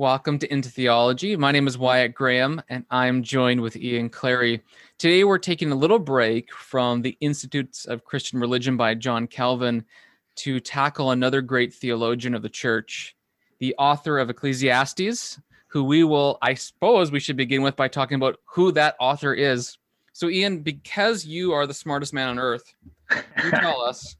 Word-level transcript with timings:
Welcome 0.00 0.38
to 0.38 0.50
Into 0.50 0.70
Theology. 0.70 1.36
My 1.36 1.52
name 1.52 1.66
is 1.66 1.76
Wyatt 1.76 2.14
Graham, 2.14 2.62
and 2.70 2.86
I'm 2.90 3.22
joined 3.22 3.60
with 3.60 3.76
Ian 3.76 4.08
Clary. 4.08 4.62
Today, 4.96 5.24
we're 5.24 5.36
taking 5.36 5.72
a 5.72 5.74
little 5.74 5.98
break 5.98 6.50
from 6.54 7.02
the 7.02 7.18
Institutes 7.20 7.84
of 7.84 8.02
Christian 8.06 8.40
Religion 8.40 8.78
by 8.78 8.94
John 8.94 9.26
Calvin 9.26 9.84
to 10.36 10.58
tackle 10.58 11.10
another 11.10 11.42
great 11.42 11.74
theologian 11.74 12.34
of 12.34 12.40
the 12.40 12.48
church, 12.48 13.14
the 13.58 13.74
author 13.76 14.18
of 14.18 14.30
Ecclesiastes, 14.30 15.38
who 15.66 15.84
we 15.84 16.02
will, 16.02 16.38
I 16.40 16.54
suppose, 16.54 17.12
we 17.12 17.20
should 17.20 17.36
begin 17.36 17.60
with 17.60 17.76
by 17.76 17.88
talking 17.88 18.16
about 18.16 18.40
who 18.46 18.72
that 18.72 18.96
author 19.00 19.34
is. 19.34 19.76
So, 20.14 20.30
Ian, 20.30 20.60
because 20.60 21.26
you 21.26 21.52
are 21.52 21.66
the 21.66 21.74
smartest 21.74 22.14
man 22.14 22.30
on 22.30 22.38
earth, 22.38 22.74
you 23.10 23.50
tell 23.50 23.82
us 23.86 24.16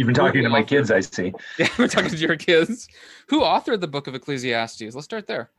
You've 0.00 0.06
been 0.06 0.14
talking 0.14 0.42
to 0.44 0.48
my 0.48 0.62
kids, 0.62 0.90
I 0.90 1.00
see. 1.00 1.34
Yeah, 1.58 1.68
we're 1.78 1.86
talking 1.86 2.08
to 2.08 2.16
your 2.16 2.34
kids. 2.34 2.88
Who 3.26 3.42
authored 3.42 3.82
the 3.82 3.86
book 3.86 4.06
of 4.06 4.14
Ecclesiastes? 4.14 4.94
Let's 4.94 5.04
start 5.04 5.26
there. 5.26 5.50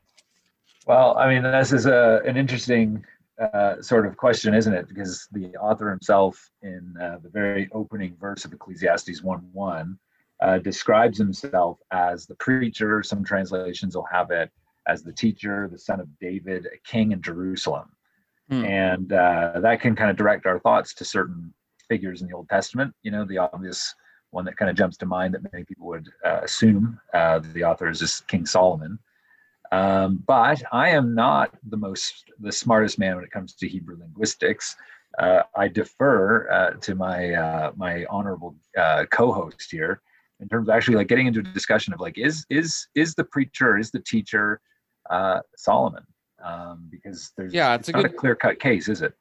Well, 0.87 1.15
I 1.15 1.31
mean, 1.31 1.43
this 1.43 1.71
is 1.71 1.85
a 1.85 2.23
an 2.25 2.37
interesting 2.37 3.05
uh, 3.39 3.83
sort 3.83 4.07
of 4.07 4.17
question, 4.17 4.55
isn't 4.55 4.73
it? 4.73 4.87
Because 4.87 5.27
the 5.31 5.55
author 5.57 5.91
himself, 5.91 6.49
in 6.63 6.95
uh, 6.99 7.19
the 7.21 7.29
very 7.29 7.69
opening 7.71 8.17
verse 8.19 8.43
of 8.43 8.51
Ecclesiastes 8.51 9.21
1 9.21 9.49
1, 9.53 9.99
uh, 10.39 10.57
describes 10.57 11.19
himself 11.19 11.77
as 11.91 12.25
the 12.25 12.33
preacher. 12.33 13.03
Some 13.03 13.23
translations 13.23 13.95
will 13.95 14.07
have 14.11 14.31
it 14.31 14.49
as 14.87 15.03
the 15.03 15.13
teacher, 15.13 15.69
the 15.71 15.77
son 15.77 15.99
of 15.99 16.07
David, 16.19 16.65
a 16.65 16.79
king 16.79 17.11
in 17.11 17.21
Jerusalem. 17.21 17.89
Hmm. 18.49 18.65
And 18.65 19.13
uh, 19.13 19.59
that 19.59 19.81
can 19.81 19.95
kind 19.95 20.09
of 20.09 20.17
direct 20.17 20.47
our 20.47 20.57
thoughts 20.57 20.95
to 20.95 21.05
certain 21.05 21.53
figures 21.87 22.23
in 22.23 22.27
the 22.27 22.33
Old 22.33 22.49
Testament. 22.49 22.95
You 23.03 23.11
know, 23.11 23.23
the 23.23 23.37
obvious 23.37 23.93
one 24.31 24.45
that 24.45 24.57
kind 24.57 24.69
of 24.69 24.77
jumps 24.77 24.97
to 24.97 25.05
mind 25.05 25.33
that 25.33 25.51
many 25.51 25.63
people 25.63 25.87
would 25.87 26.09
uh, 26.25 26.39
assume 26.43 26.99
uh, 27.13 27.39
the 27.53 27.63
author 27.63 27.89
is 27.89 27.99
just 27.99 28.27
King 28.27 28.45
Solomon. 28.45 28.97
Um, 29.71 30.23
but 30.27 30.61
I 30.73 30.89
am 30.89 31.15
not 31.15 31.53
the 31.69 31.77
most 31.77 32.25
the 32.39 32.51
smartest 32.51 32.99
man 32.99 33.15
when 33.15 33.23
it 33.23 33.31
comes 33.31 33.53
to 33.55 33.67
Hebrew 33.67 33.97
linguistics. 33.99 34.75
Uh, 35.19 35.43
I 35.55 35.67
defer 35.67 36.49
uh, 36.49 36.71
to 36.81 36.95
my 36.95 37.33
uh, 37.33 37.71
my 37.75 38.05
honorable 38.09 38.55
uh, 38.77 39.05
co-host 39.11 39.69
here 39.69 40.01
in 40.39 40.49
terms 40.49 40.67
of 40.67 40.75
actually 40.75 40.97
like 40.97 41.07
getting 41.07 41.27
into 41.27 41.39
a 41.39 41.43
discussion 41.43 41.93
of 41.93 41.99
like 41.99 42.17
is 42.17 42.45
is 42.49 42.87
is 42.95 43.13
the 43.15 43.23
preacher 43.23 43.77
is 43.77 43.91
the 43.91 43.99
teacher 43.99 44.59
Solomon 45.55 46.03
um, 46.43 46.87
because 46.89 47.31
there's 47.37 47.53
yeah 47.53 47.75
it's, 47.75 47.87
it's 47.87 47.89
a 47.89 47.91
not 47.93 48.01
good, 48.03 48.11
a 48.11 48.15
clear 48.15 48.35
cut 48.35 48.59
case 48.59 48.89
is 48.89 49.01
it? 49.01 49.13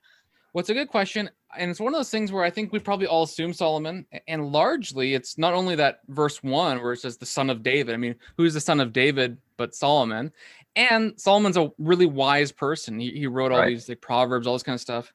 Well, 0.52 0.60
it's 0.60 0.70
a 0.70 0.74
good 0.74 0.88
question 0.88 1.30
and 1.56 1.70
it's 1.70 1.80
one 1.80 1.92
of 1.92 1.98
those 1.98 2.10
things 2.10 2.32
where 2.32 2.44
I 2.44 2.50
think 2.50 2.72
we 2.72 2.78
probably 2.78 3.06
all 3.06 3.24
assume 3.24 3.52
Solomon, 3.52 4.06
and 4.28 4.52
largely 4.52 5.14
it's 5.14 5.38
not 5.38 5.54
only 5.54 5.74
that 5.76 6.00
verse 6.08 6.42
one 6.42 6.82
where 6.82 6.92
it 6.92 6.98
says 6.98 7.16
the 7.16 7.26
son 7.26 7.50
of 7.50 7.62
David. 7.62 7.94
I 7.94 7.98
mean, 7.98 8.14
who's 8.36 8.54
the 8.54 8.60
son 8.60 8.80
of 8.80 8.92
David 8.92 9.38
but 9.56 9.74
Solomon? 9.74 10.32
And 10.76 11.14
Solomon's 11.18 11.56
a 11.56 11.70
really 11.78 12.06
wise 12.06 12.52
person. 12.52 12.98
He, 12.98 13.10
he 13.10 13.26
wrote 13.26 13.52
all 13.52 13.58
right. 13.58 13.68
these 13.68 13.88
like 13.88 14.00
proverbs, 14.00 14.46
all 14.46 14.54
this 14.54 14.62
kind 14.62 14.74
of 14.74 14.80
stuff. 14.80 15.12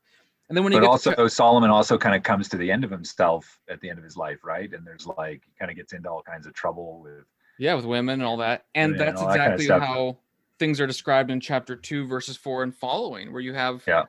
And 0.50 0.56
then 0.56 0.64
when 0.64 0.74
but 0.74 0.84
he 0.84 0.88
also 0.88 1.14
to, 1.14 1.30
Solomon 1.30 1.72
also 1.72 1.98
kind 1.98 2.16
of 2.16 2.22
comes 2.22 2.50
to 2.50 2.58
the 2.58 2.70
end 2.70 2.84
of 2.84 2.92
himself 2.92 3.60
at 3.68 3.82
the 3.82 3.90
end 3.90 3.98
of 3.98 4.04
his 4.04 4.16
life, 4.16 4.44
right? 4.44 4.72
And 4.72 4.86
there's 4.86 5.08
like 5.08 5.42
he 5.46 5.52
kind 5.58 5.72
of 5.72 5.78
gets 5.78 5.94
into 5.94 6.10
all 6.10 6.22
kinds 6.22 6.46
of 6.46 6.54
trouble 6.54 7.00
with 7.02 7.26
yeah, 7.58 7.74
with 7.74 7.86
women 7.86 8.16
and 8.16 8.24
all 8.24 8.38
that. 8.38 8.66
And 8.76 9.00
that's 9.00 9.22
and 9.22 9.30
exactly 9.32 9.68
that 9.68 9.80
kind 9.80 9.84
of 9.84 9.88
how 9.90 10.18
things 10.60 10.80
are 10.80 10.86
described 10.86 11.32
in 11.32 11.40
chapter 11.40 11.76
two, 11.76 12.06
verses 12.06 12.38
four 12.38 12.62
and 12.62 12.76
following, 12.76 13.32
where 13.32 13.42
you 13.42 13.54
have 13.54 13.84
yeah 13.88 14.04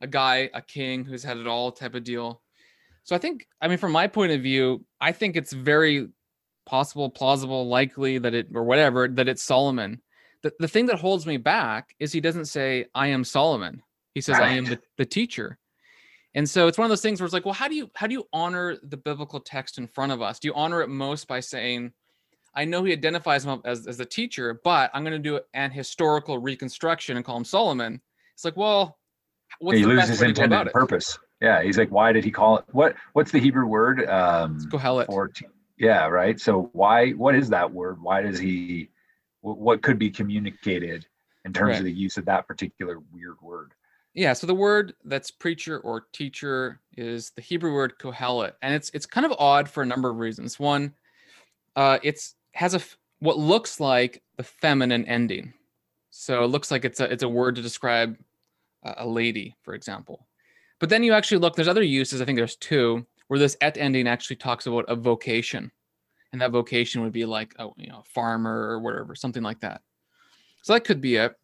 a 0.00 0.06
guy, 0.06 0.50
a 0.54 0.62
king 0.62 1.04
who's 1.04 1.22
had 1.22 1.36
it 1.36 1.46
all 1.46 1.72
type 1.72 1.94
of 1.94 2.04
deal. 2.04 2.42
So 3.04 3.16
I 3.16 3.18
think, 3.18 3.46
I 3.60 3.68
mean, 3.68 3.78
from 3.78 3.92
my 3.92 4.06
point 4.06 4.32
of 4.32 4.42
view, 4.42 4.84
I 5.00 5.12
think 5.12 5.36
it's 5.36 5.52
very 5.52 6.08
possible, 6.66 7.10
plausible, 7.10 7.68
likely 7.68 8.18
that 8.18 8.34
it, 8.34 8.48
or 8.54 8.64
whatever, 8.64 9.08
that 9.08 9.28
it's 9.28 9.42
Solomon. 9.42 10.00
The, 10.42 10.52
the 10.58 10.68
thing 10.68 10.86
that 10.86 10.98
holds 10.98 11.26
me 11.26 11.36
back 11.36 11.94
is 11.98 12.12
he 12.12 12.20
doesn't 12.20 12.46
say, 12.46 12.86
I 12.94 13.08
am 13.08 13.24
Solomon. 13.24 13.82
He 14.14 14.20
says, 14.20 14.38
right. 14.38 14.50
I 14.50 14.54
am 14.54 14.64
the, 14.64 14.78
the 14.96 15.06
teacher. 15.06 15.58
And 16.34 16.48
so 16.48 16.68
it's 16.68 16.78
one 16.78 16.84
of 16.84 16.90
those 16.90 17.00
things 17.00 17.20
where 17.20 17.24
it's 17.24 17.34
like, 17.34 17.44
well, 17.44 17.54
how 17.54 17.66
do 17.66 17.74
you 17.74 17.90
how 17.96 18.06
do 18.06 18.14
you 18.14 18.28
honor 18.32 18.76
the 18.84 18.96
biblical 18.96 19.40
text 19.40 19.78
in 19.78 19.88
front 19.88 20.12
of 20.12 20.22
us? 20.22 20.38
Do 20.38 20.46
you 20.46 20.54
honor 20.54 20.80
it 20.80 20.88
most 20.88 21.26
by 21.26 21.40
saying, 21.40 21.92
I 22.54 22.64
know 22.64 22.84
he 22.84 22.92
identifies 22.92 23.44
him 23.44 23.60
as, 23.64 23.88
as 23.88 23.96
the 23.96 24.04
teacher, 24.04 24.60
but 24.62 24.90
I'm 24.94 25.02
going 25.02 25.12
to 25.12 25.18
do 25.18 25.40
an 25.54 25.72
historical 25.72 26.38
reconstruction 26.38 27.16
and 27.16 27.26
call 27.26 27.36
him 27.36 27.44
Solomon. 27.44 28.00
It's 28.34 28.44
like, 28.44 28.56
well, 28.56 28.99
what's 29.58 29.78
he 29.78 29.84
loses 29.84 30.08
his 30.08 30.22
intended 30.22 30.72
purpose. 30.72 31.18
Yeah, 31.40 31.62
he's 31.62 31.78
like, 31.78 31.90
why 31.90 32.12
did 32.12 32.24
he 32.24 32.30
call 32.30 32.58
it? 32.58 32.64
What 32.72 32.94
What's 33.14 33.30
the 33.30 33.40
Hebrew 33.40 33.66
word? 33.66 34.08
Um, 34.08 34.58
Kohelet. 34.70 35.06
For, 35.06 35.30
yeah, 35.78 36.06
right. 36.06 36.38
So 36.38 36.70
why? 36.72 37.10
What 37.12 37.34
is 37.34 37.48
that 37.50 37.72
word? 37.72 38.00
Why 38.02 38.22
does 38.22 38.38
he? 38.38 38.90
What 39.42 39.82
could 39.82 39.98
be 39.98 40.10
communicated 40.10 41.06
in 41.46 41.52
terms 41.54 41.70
right. 41.70 41.78
of 41.78 41.84
the 41.84 41.92
use 41.92 42.18
of 42.18 42.26
that 42.26 42.46
particular 42.46 42.98
weird 43.10 43.40
word? 43.40 43.72
Yeah, 44.12 44.32
so 44.32 44.46
the 44.46 44.54
word 44.54 44.94
that's 45.04 45.30
preacher 45.30 45.78
or 45.78 46.06
teacher 46.12 46.80
is 46.96 47.30
the 47.30 47.42
Hebrew 47.42 47.72
word 47.72 47.94
kohelet, 47.98 48.52
and 48.60 48.74
it's 48.74 48.90
it's 48.90 49.06
kind 49.06 49.24
of 49.24 49.32
odd 49.38 49.68
for 49.68 49.82
a 49.82 49.86
number 49.86 50.10
of 50.10 50.16
reasons. 50.16 50.58
One, 50.58 50.94
uh, 51.76 51.98
it's 52.02 52.34
has 52.52 52.74
a 52.74 52.80
what 53.20 53.38
looks 53.38 53.78
like 53.78 54.22
the 54.36 54.42
feminine 54.42 55.06
ending, 55.06 55.54
so 56.10 56.42
it 56.42 56.48
looks 56.48 56.70
like 56.70 56.84
it's 56.84 56.98
a 57.00 57.10
it's 57.10 57.22
a 57.22 57.28
word 57.28 57.54
to 57.56 57.62
describe 57.62 58.16
a 58.82 59.06
lady, 59.06 59.56
for 59.62 59.74
example. 59.74 60.26
But 60.78 60.88
then 60.88 61.02
you 61.02 61.12
actually 61.12 61.38
look, 61.38 61.54
there's 61.54 61.68
other 61.68 61.82
uses, 61.82 62.20
I 62.20 62.24
think 62.24 62.36
there's 62.36 62.56
two, 62.56 63.06
where 63.28 63.38
this 63.38 63.56
et 63.60 63.76
ending 63.76 64.08
actually 64.08 64.36
talks 64.36 64.66
about 64.66 64.86
a 64.88 64.96
vocation. 64.96 65.70
And 66.32 66.40
that 66.40 66.52
vocation 66.52 67.02
would 67.02 67.12
be 67.12 67.24
like 67.24 67.54
a 67.58 67.68
you 67.76 67.88
know, 67.88 68.02
farmer 68.06 68.68
or 68.70 68.80
whatever, 68.80 69.14
something 69.14 69.42
like 69.42 69.60
that. 69.60 69.82
So 70.62 70.72
that 70.72 70.84
could 70.84 71.00
be 71.00 71.16
it. 71.16 71.34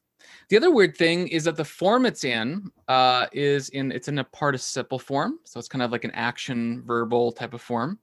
The 0.48 0.56
other 0.56 0.70
weird 0.70 0.96
thing 0.96 1.28
is 1.28 1.44
that 1.44 1.56
the 1.56 1.64
form 1.64 2.06
it's 2.06 2.24
in 2.24 2.70
uh, 2.88 3.26
is 3.32 3.68
in 3.70 3.92
it's 3.92 4.08
in 4.08 4.18
a 4.18 4.24
participle 4.24 4.98
form, 4.98 5.38
so 5.44 5.58
it's 5.58 5.68
kind 5.68 5.82
of 5.82 5.92
like 5.92 6.04
an 6.04 6.10
action 6.12 6.82
verbal 6.84 7.32
type 7.32 7.54
of 7.54 7.60
form. 7.60 7.98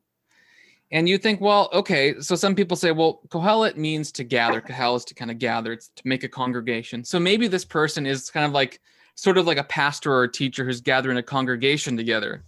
And 0.91 1.09
you 1.09 1.17
think, 1.17 1.41
well, 1.41 1.69
okay, 1.73 2.19
so 2.19 2.35
some 2.35 2.53
people 2.53 2.77
say, 2.77 2.91
well, 2.91 3.21
kohelet 3.29 3.77
means 3.77 4.11
to 4.11 4.23
gather. 4.23 4.61
Kohel 4.61 4.95
is 4.95 5.05
to 5.05 5.15
kind 5.15 5.31
of 5.31 5.39
gather, 5.39 5.73
it's 5.73 5.89
to 5.95 6.07
make 6.07 6.23
a 6.23 6.29
congregation. 6.29 7.03
So 7.03 7.19
maybe 7.19 7.47
this 7.47 7.65
person 7.65 8.05
is 8.05 8.29
kind 8.29 8.45
of 8.45 8.51
like 8.51 8.79
sort 9.15 9.37
of 9.37 9.45
like 9.45 9.57
a 9.57 9.63
pastor 9.63 10.11
or 10.11 10.23
a 10.23 10.31
teacher 10.31 10.65
who's 10.65 10.81
gathering 10.81 11.17
a 11.17 11.23
congregation 11.23 11.97
together. 11.97 12.43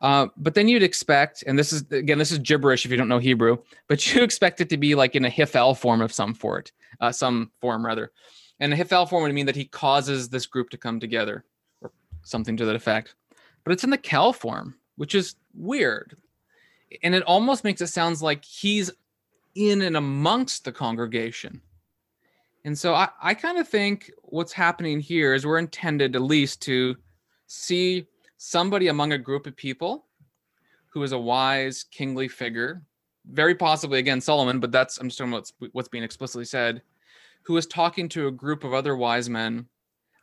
Uh, 0.00 0.28
but 0.36 0.54
then 0.54 0.66
you'd 0.66 0.82
expect, 0.82 1.44
and 1.46 1.58
this 1.58 1.72
is 1.72 1.82
again, 1.90 2.18
this 2.18 2.32
is 2.32 2.38
gibberish 2.38 2.84
if 2.84 2.90
you 2.90 2.96
don't 2.96 3.08
know 3.08 3.18
Hebrew, 3.18 3.58
but 3.86 4.14
you 4.14 4.22
expect 4.22 4.60
it 4.60 4.68
to 4.70 4.76
be 4.76 4.94
like 4.94 5.14
in 5.14 5.24
a 5.24 5.30
hiphil 5.30 5.76
form 5.76 6.00
of 6.00 6.12
some 6.12 6.34
sort, 6.34 6.72
uh, 7.00 7.12
some 7.12 7.50
form 7.60 7.84
rather. 7.84 8.12
And 8.60 8.72
a 8.72 8.76
hiphil 8.76 9.08
form 9.08 9.22
would 9.22 9.34
mean 9.34 9.46
that 9.46 9.56
he 9.56 9.64
causes 9.64 10.28
this 10.28 10.46
group 10.46 10.70
to 10.70 10.78
come 10.78 11.00
together, 11.00 11.44
or 11.80 11.92
something 12.22 12.56
to 12.56 12.64
that 12.66 12.76
effect. 12.76 13.14
But 13.64 13.72
it's 13.72 13.84
in 13.84 13.90
the 13.90 13.98
qal 13.98 14.34
form, 14.34 14.74
which 14.96 15.14
is 15.14 15.34
weird, 15.54 16.16
and 17.02 17.14
it 17.14 17.22
almost 17.24 17.64
makes 17.64 17.80
it 17.80 17.88
sounds 17.88 18.22
like 18.22 18.44
he's 18.44 18.90
in 19.54 19.82
and 19.82 19.96
amongst 19.96 20.64
the 20.64 20.72
congregation. 20.72 21.60
And 22.64 22.78
so 22.78 22.94
I, 22.94 23.08
I 23.22 23.34
kind 23.34 23.58
of 23.58 23.68
think 23.68 24.10
what's 24.22 24.52
happening 24.52 25.00
here 25.00 25.34
is 25.34 25.46
we're 25.46 25.58
intended 25.58 26.14
at 26.14 26.22
least 26.22 26.60
to 26.62 26.96
see 27.46 28.06
somebody 28.36 28.88
among 28.88 29.12
a 29.12 29.18
group 29.18 29.46
of 29.46 29.56
people 29.56 30.06
who 30.88 31.02
is 31.02 31.12
a 31.12 31.18
wise, 31.18 31.84
kingly 31.90 32.28
figure, 32.28 32.82
very 33.30 33.54
possibly 33.54 33.98
again 33.98 34.20
Solomon, 34.20 34.60
but 34.60 34.72
that's 34.72 34.98
I'm 34.98 35.08
just 35.08 35.18
talking 35.18 35.32
about 35.32 35.50
what's, 35.60 35.72
what's 35.72 35.88
being 35.88 36.04
explicitly 36.04 36.44
said, 36.44 36.82
who 37.42 37.56
is 37.56 37.66
talking 37.66 38.08
to 38.10 38.26
a 38.26 38.32
group 38.32 38.64
of 38.64 38.74
other 38.74 38.96
wise 38.96 39.28
men 39.28 39.66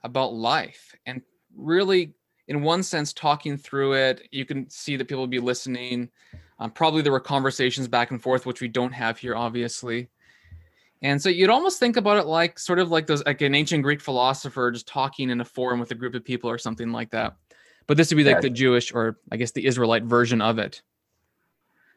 about 0.04 0.34
life 0.34 0.96
and 1.06 1.22
really, 1.56 2.14
in 2.48 2.62
one 2.62 2.84
sense, 2.84 3.14
talking 3.14 3.58
through 3.58 3.94
it. 3.94 4.28
You 4.32 4.46
can 4.46 4.70
see 4.70 4.96
that 4.96 5.08
people 5.08 5.22
will 5.22 5.28
be 5.28 5.40
listening. 5.40 6.10
Um, 6.60 6.72
probably 6.72 7.02
there 7.02 7.12
were 7.12 7.20
conversations 7.20 7.88
back 7.88 8.12
and 8.12 8.22
forth, 8.22 8.46
which 8.46 8.62
we 8.62 8.68
don't 8.68 8.94
have 8.94 9.18
here, 9.18 9.36
obviously. 9.36 10.10
And 11.02 11.22
so 11.22 11.30
you'd 11.30 11.50
almost 11.50 11.80
think 11.80 11.96
about 11.96 12.18
it 12.18 12.26
like 12.26 12.58
sort 12.58 12.80
of 12.80 12.90
like 12.90 13.08
those 13.08 13.24
like 13.26 13.42
an 13.42 13.54
ancient 13.54 13.84
Greek 13.84 14.02
philosopher 14.02 14.72
just 14.72 14.88
talking 14.88 15.30
in 15.30 15.40
a 15.42 15.46
forum 15.46 15.80
with 15.80 15.92
a 15.92 15.96
group 15.96 16.16
of 16.16 16.24
people 16.24 16.50
or 16.50 16.58
something 16.58 16.92
like 16.92 17.12
that. 17.12 17.36
But 17.86 17.98
this 17.98 18.10
would 18.10 18.18
be 18.18 18.24
like 18.24 18.36
yeah. 18.36 18.42
the 18.42 18.50
Jewish 18.50 18.92
or 18.94 19.18
I 19.32 19.38
guess 19.38 19.52
the 19.52 19.66
Israelite 19.66 20.04
version 20.04 20.42
of 20.42 20.60
it. 20.60 20.82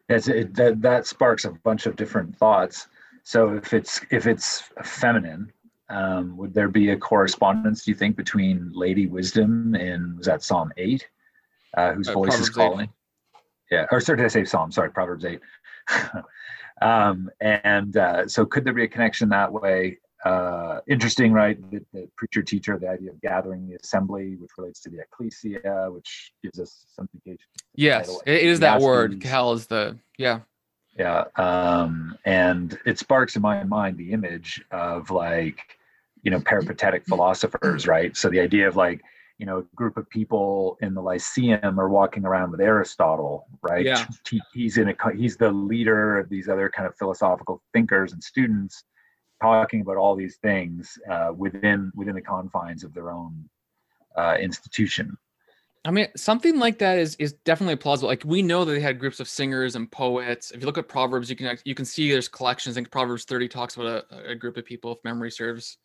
It's, 0.09 0.29
it, 0.29 0.55
that 0.55 0.83
that 0.83 1.07
sparks 1.07 1.45
a 1.45 1.51
bunch 1.51 1.87
of 1.87 1.97
different 1.97 2.37
thoughts. 2.37 2.89
So 3.23 3.55
if 3.55 3.73
it's 3.73 4.01
if 4.11 4.27
it's 4.27 4.65
feminine, 4.83 5.53
um, 5.89 6.37
would 6.37 6.53
there 6.53 6.69
be 6.69 6.91
a 6.91 6.97
correspondence? 6.97 7.85
Do 7.85 7.91
you 7.91 7.97
think 7.97 8.17
between 8.17 8.71
Lady 8.75 9.07
Wisdom 9.07 9.75
and 9.75 10.19
was 10.19 10.27
that 10.27 10.43
Psalm 10.43 10.73
eight, 10.77 11.09
uh, 11.77 11.93
whose 11.93 12.09
uh, 12.09 12.13
voice 12.13 12.31
Proverbs 12.31 12.49
is 12.49 12.55
calling? 12.55 12.81
8. 12.81 12.91
Yeah, 13.71 13.87
or 13.93 14.01
sorry, 14.01 14.19
did 14.19 14.25
I 14.25 14.29
say 14.29 14.45
Psalm? 14.45 14.73
Sorry, 14.73 14.91
Proverbs 14.91 15.25
eight. 15.25 15.41
Um, 16.81 17.31
and 17.41 17.97
uh, 17.97 18.27
so, 18.27 18.45
could 18.45 18.65
there 18.65 18.73
be 18.73 18.85
a 18.85 18.89
connection 18.89 19.29
that 19.31 19.53
way? 19.53 19.99
Uh, 20.25 20.81
interesting, 20.87 21.33
right? 21.33 21.59
The, 21.71 21.81
the, 21.95 22.09
preacher 22.17 22.43
teacher, 22.43 22.79
the 22.79 22.89
idea 22.89 23.11
of 23.11 23.21
gathering 23.23 23.67
the 23.67 23.77
assembly, 23.77 24.37
which 24.37 24.51
relates 24.59 24.81
to 24.81 24.91
the 24.91 25.01
ecclesia, 25.01 25.89
which 25.91 26.33
gives 26.43 26.61
us 26.61 26.85
some 26.95 27.09
indication. 27.15 27.49
Yes, 27.75 28.15
it 28.27 28.43
is 28.43 28.61
that 28.61 28.81
word. 28.81 29.21
Cal 29.21 29.53
is 29.53 29.67
the 29.67 29.97
yeah. 30.19 30.41
Yeah. 30.99 31.25
Um, 31.37 32.19
and 32.25 32.79
it 32.85 32.99
sparks 32.99 33.37
in 33.37 33.43
my 33.43 33.65
mind 33.65 33.97
the 33.97 34.13
image 34.13 34.63
of 34.71 35.11
like, 35.11 35.61
you 36.23 36.31
know, 36.31 36.41
peripatetic 36.41 37.05
philosophers, 37.09 37.87
right? 37.87 38.17
So 38.17 38.29
the 38.29 38.41
idea 38.41 38.69
of 38.69 38.77
like, 38.77 39.01
you 39.41 39.47
know, 39.47 39.59
a 39.59 39.63
group 39.75 39.97
of 39.97 40.09
people 40.11 40.77
in 40.83 40.93
the 40.93 41.01
Lyceum 41.01 41.81
are 41.81 41.89
walking 41.89 42.27
around 42.27 42.51
with 42.51 42.61
Aristotle, 42.61 43.47
right? 43.63 43.87
Yeah. 43.87 44.07
He, 44.29 44.39
he's 44.53 44.77
in 44.77 44.91
a 44.91 44.95
he's 45.17 45.39
the 45.39 45.51
leader 45.51 46.19
of 46.19 46.29
these 46.29 46.47
other 46.47 46.69
kind 46.69 46.87
of 46.87 46.95
philosophical 46.99 47.63
thinkers 47.73 48.13
and 48.13 48.23
students 48.23 48.85
talking 49.41 49.81
about 49.81 49.97
all 49.97 50.15
these 50.15 50.37
things 50.37 50.99
uh, 51.11 51.33
within 51.35 51.91
within 51.95 52.15
the 52.15 52.21
confines 52.21 52.85
of 52.85 52.93
their 52.93 53.11
own 53.11 53.49
uh, 54.15 54.37
institution. 54.39 55.17
I 55.87 55.91
mean, 55.91 56.09
something 56.17 56.59
like 56.59 56.79
that 56.81 56.99
is 56.99 57.17
is 57.17 57.33
definitely 57.33 57.77
plausible. 57.77 58.11
Like 58.11 58.25
we 58.27 58.43
know 58.43 58.67
that 58.67 58.73
they 58.73 58.81
had 58.81 58.99
groups 58.99 59.21
of 59.21 59.29
singers 59.29 59.75
and 59.75 59.91
poets. 59.91 60.51
If 60.51 60.61
you 60.61 60.67
look 60.67 60.77
at 60.77 60.87
Proverbs, 60.87 61.31
you 61.31 61.37
can 61.37 61.57
you 61.65 61.75
can 61.75 61.87
see 61.87 62.11
there's 62.11 62.29
collections. 62.29 62.77
I 62.77 62.81
think 62.81 62.91
Proverbs 62.91 63.25
30 63.25 63.49
talks 63.49 63.77
about 63.77 64.05
a, 64.11 64.33
a 64.33 64.35
group 64.35 64.59
of 64.59 64.67
people, 64.67 64.93
if 64.93 64.99
memory 65.03 65.31
serves. 65.31 65.79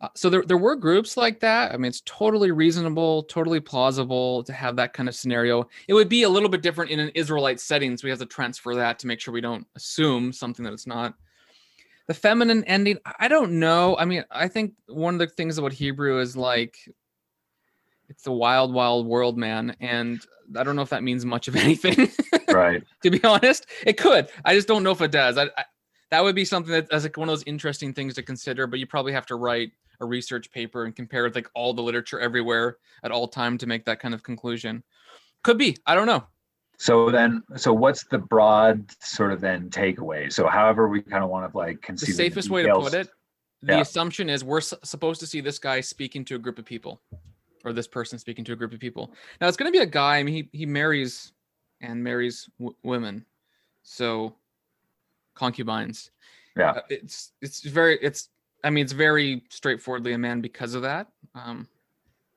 Uh, 0.00 0.08
so 0.14 0.30
there, 0.30 0.44
there 0.44 0.58
were 0.58 0.76
groups 0.76 1.16
like 1.16 1.40
that. 1.40 1.72
I 1.72 1.76
mean, 1.76 1.88
it's 1.88 2.02
totally 2.04 2.52
reasonable, 2.52 3.24
totally 3.24 3.58
plausible 3.58 4.44
to 4.44 4.52
have 4.52 4.76
that 4.76 4.92
kind 4.92 5.08
of 5.08 5.14
scenario. 5.14 5.68
It 5.88 5.94
would 5.94 6.08
be 6.08 6.22
a 6.22 6.28
little 6.28 6.48
bit 6.48 6.62
different 6.62 6.92
in 6.92 7.00
an 7.00 7.10
Israelite 7.14 7.58
setting, 7.58 7.96
so 7.96 8.04
we 8.04 8.10
have 8.10 8.20
to 8.20 8.26
transfer 8.26 8.76
that 8.76 9.00
to 9.00 9.08
make 9.08 9.20
sure 9.20 9.34
we 9.34 9.40
don't 9.40 9.66
assume 9.74 10.32
something 10.32 10.64
that 10.64 10.72
it's 10.72 10.86
not. 10.86 11.14
The 12.06 12.14
feminine 12.14 12.64
ending, 12.64 12.98
I 13.18 13.28
don't 13.28 13.58
know. 13.58 13.96
I 13.98 14.04
mean, 14.04 14.24
I 14.30 14.48
think 14.48 14.74
one 14.86 15.14
of 15.14 15.20
the 15.20 15.26
things 15.26 15.58
about 15.58 15.72
Hebrew 15.72 16.20
is 16.20 16.36
like 16.36 16.78
it's 18.08 18.22
the 18.22 18.32
wild, 18.32 18.72
wild 18.72 19.06
world, 19.06 19.36
man. 19.36 19.76
And 19.80 20.24
I 20.56 20.64
don't 20.64 20.76
know 20.76 20.82
if 20.82 20.90
that 20.90 21.02
means 21.02 21.24
much 21.24 21.48
of 21.48 21.56
anything. 21.64 22.08
right. 22.48 22.82
to 23.02 23.10
be 23.10 23.22
honest, 23.24 23.66
it 23.84 23.98
could. 23.98 24.28
I 24.44 24.54
just 24.54 24.68
don't 24.68 24.82
know 24.82 24.92
if 24.92 25.00
it 25.00 25.10
does. 25.10 25.36
I, 25.38 25.44
I 25.44 25.64
that 26.10 26.24
would 26.24 26.34
be 26.34 26.44
something 26.44 26.72
that 26.72 26.90
as 26.90 27.02
like 27.02 27.16
one 27.18 27.28
of 27.28 27.32
those 27.32 27.44
interesting 27.44 27.92
things 27.92 28.14
to 28.14 28.22
consider. 28.22 28.66
But 28.66 28.78
you 28.78 28.86
probably 28.86 29.12
have 29.12 29.26
to 29.26 29.34
write 29.34 29.72
a 30.00 30.06
research 30.06 30.50
paper 30.50 30.84
and 30.84 30.94
compare 30.94 31.28
like 31.30 31.48
all 31.54 31.72
the 31.74 31.82
literature 31.82 32.20
everywhere 32.20 32.78
at 33.02 33.10
all 33.10 33.28
time 33.28 33.58
to 33.58 33.66
make 33.66 33.84
that 33.84 34.00
kind 34.00 34.14
of 34.14 34.22
conclusion. 34.22 34.82
Could 35.42 35.58
be. 35.58 35.76
I 35.86 35.94
don't 35.94 36.06
know. 36.06 36.24
So 36.78 37.10
then, 37.10 37.42
so 37.56 37.72
what's 37.72 38.04
the 38.04 38.18
broad 38.18 38.84
sort 39.02 39.32
of 39.32 39.40
then 39.40 39.68
takeaway? 39.70 40.32
So 40.32 40.46
however 40.46 40.88
we 40.88 41.02
kind 41.02 41.24
of 41.24 41.30
want 41.30 41.50
to 41.50 41.56
like 41.56 41.82
conceive 41.82 42.08
the 42.08 42.12
safest 42.14 42.48
the 42.48 42.54
way 42.54 42.62
to 42.64 42.74
put 42.74 42.94
it, 42.94 43.08
the 43.62 43.74
Yeah. 43.74 43.80
assumption 43.80 44.30
is 44.30 44.44
we're 44.44 44.60
supposed 44.60 45.18
to 45.20 45.26
see 45.26 45.40
this 45.40 45.58
guy 45.58 45.80
speaking 45.80 46.24
to 46.26 46.36
a 46.36 46.38
group 46.38 46.58
of 46.58 46.64
people, 46.64 47.00
or 47.64 47.72
this 47.72 47.88
person 47.88 48.16
speaking 48.18 48.44
to 48.44 48.52
a 48.52 48.56
group 48.56 48.72
of 48.72 48.78
people. 48.78 49.12
Now 49.40 49.48
it's 49.48 49.56
going 49.56 49.72
to 49.72 49.76
be 49.76 49.82
a 49.82 49.86
guy. 49.86 50.18
I 50.18 50.22
mean, 50.22 50.34
he 50.34 50.48
he 50.56 50.66
marries 50.66 51.32
and 51.80 52.02
marries 52.02 52.48
w- 52.60 52.76
women, 52.84 53.24
so 53.82 54.36
concubines. 55.34 56.12
Yeah. 56.56 56.70
Uh, 56.70 56.80
it's 56.88 57.32
it's 57.42 57.62
very 57.62 57.98
it's 58.00 58.28
I 58.64 58.70
mean 58.70 58.84
it's 58.84 58.92
very 58.92 59.42
straightforwardly 59.48 60.12
a 60.12 60.18
man 60.18 60.40
because 60.40 60.74
of 60.74 60.82
that. 60.82 61.08
Um, 61.34 61.68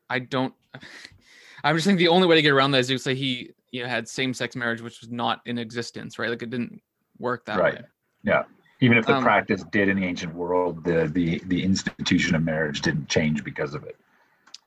I 0.10 0.20
don't. 0.20 0.54
I'm 1.64 1.76
just 1.76 1.86
thinking 1.86 2.00
the 2.04 2.08
only 2.08 2.28
way 2.28 2.36
to 2.36 2.42
get 2.42 2.52
around 2.52 2.72
that 2.72 2.80
is 2.80 2.88
to 2.88 2.98
say 2.98 3.14
he 3.14 3.52
you 3.72 3.84
know, 3.84 3.90
had 3.90 4.08
same 4.08 4.34
sex 4.34 4.56
marriage, 4.56 4.82
which 4.82 5.00
was 5.00 5.10
not 5.10 5.42
in 5.46 5.58
existence, 5.58 6.20
right? 6.20 6.30
Like 6.30 6.42
it 6.42 6.50
didn't 6.50 6.82
work 7.20 7.46
that 7.46 7.60
Right. 7.60 7.76
way. 7.76 7.82
Yeah. 8.24 8.44
Even 8.82 8.98
if 8.98 9.06
the 9.06 9.16
Um, 9.16 9.24
practice 9.24 9.64
did 9.72 9.90
in 9.90 9.98
the 9.98 10.06
ancient 10.06 10.34
world, 10.34 10.84
the 10.84 11.08
the 11.14 11.40
the 11.46 11.64
institution 11.64 12.36
of 12.36 12.44
marriage 12.44 12.82
didn't 12.82 13.08
change 13.08 13.44
because 13.44 13.74
of 13.74 13.84
it. 13.84 13.96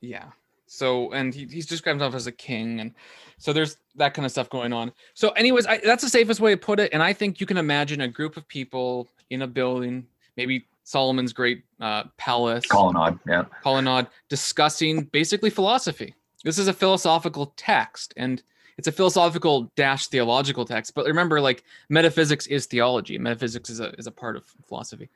Yeah. 0.01 0.31
So, 0.67 1.11
and 1.11 1.33
he, 1.33 1.45
he's 1.45 1.65
described 1.67 1.99
himself 1.99 2.15
as 2.15 2.25
a 2.27 2.31
king, 2.31 2.79
and 2.79 2.93
so 3.37 3.53
there's 3.53 3.77
that 3.95 4.13
kind 4.13 4.25
of 4.25 4.31
stuff 4.31 4.49
going 4.49 4.73
on. 4.73 4.91
So, 5.13 5.29
anyways, 5.31 5.67
I, 5.67 5.77
that's 5.77 6.03
the 6.03 6.09
safest 6.09 6.39
way 6.39 6.51
to 6.51 6.57
put 6.57 6.79
it. 6.79 6.91
And 6.91 7.03
I 7.03 7.13
think 7.13 7.39
you 7.39 7.45
can 7.45 7.57
imagine 7.57 8.01
a 8.01 8.07
group 8.07 8.35
of 8.35 8.47
people 8.47 9.07
in 9.29 9.43
a 9.43 9.47
building, 9.47 10.07
maybe 10.37 10.65
Solomon's 10.85 11.33
great 11.33 11.63
uh, 11.81 12.03
palace, 12.17 12.65
Colonnade, 12.67 13.19
yeah. 13.27 13.43
colonnade, 13.63 14.07
discussing 14.29 15.03
basically 15.05 15.49
philosophy. 15.49 16.13
This 16.43 16.59
is 16.59 16.67
a 16.67 16.73
philosophical 16.73 17.53
text, 17.57 18.13
and 18.17 18.41
it's 18.77 18.87
a 18.87 18.91
philosophical 18.91 19.71
dash 19.75 20.07
theological 20.07 20.63
text. 20.63 20.93
But 20.93 21.07
remember, 21.07 21.41
like 21.41 21.63
metaphysics 21.89 22.45
is 22.47 22.67
theology. 22.67 23.17
Metaphysics 23.17 23.69
is 23.71 23.79
a 23.79 23.93
is 23.97 24.05
a 24.05 24.11
part 24.11 24.37
of 24.37 24.45
philosophy. 24.67 25.09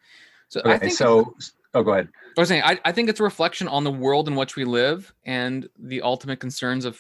So 0.50 0.62
I 0.66 0.74
Okay, 0.74 0.80
think 0.80 0.94
so 0.94 1.36
oh, 1.76 1.84
go 1.84 1.94
ahead. 1.94 2.10
I 2.36 2.42
was 2.42 2.50
saying, 2.50 2.64
I, 2.66 2.80
I 2.84 2.92
think 2.92 3.08
it's 3.08 3.20
a 3.20 3.24
reflection 3.24 3.68
on 3.68 3.84
the 3.84 3.92
world 3.92 4.28
in 4.28 4.36
which 4.36 4.56
we 4.56 4.66
live 4.66 5.14
and 5.24 5.70
the 5.78 6.02
ultimate 6.02 6.40
concerns 6.40 6.84
of 6.84 7.00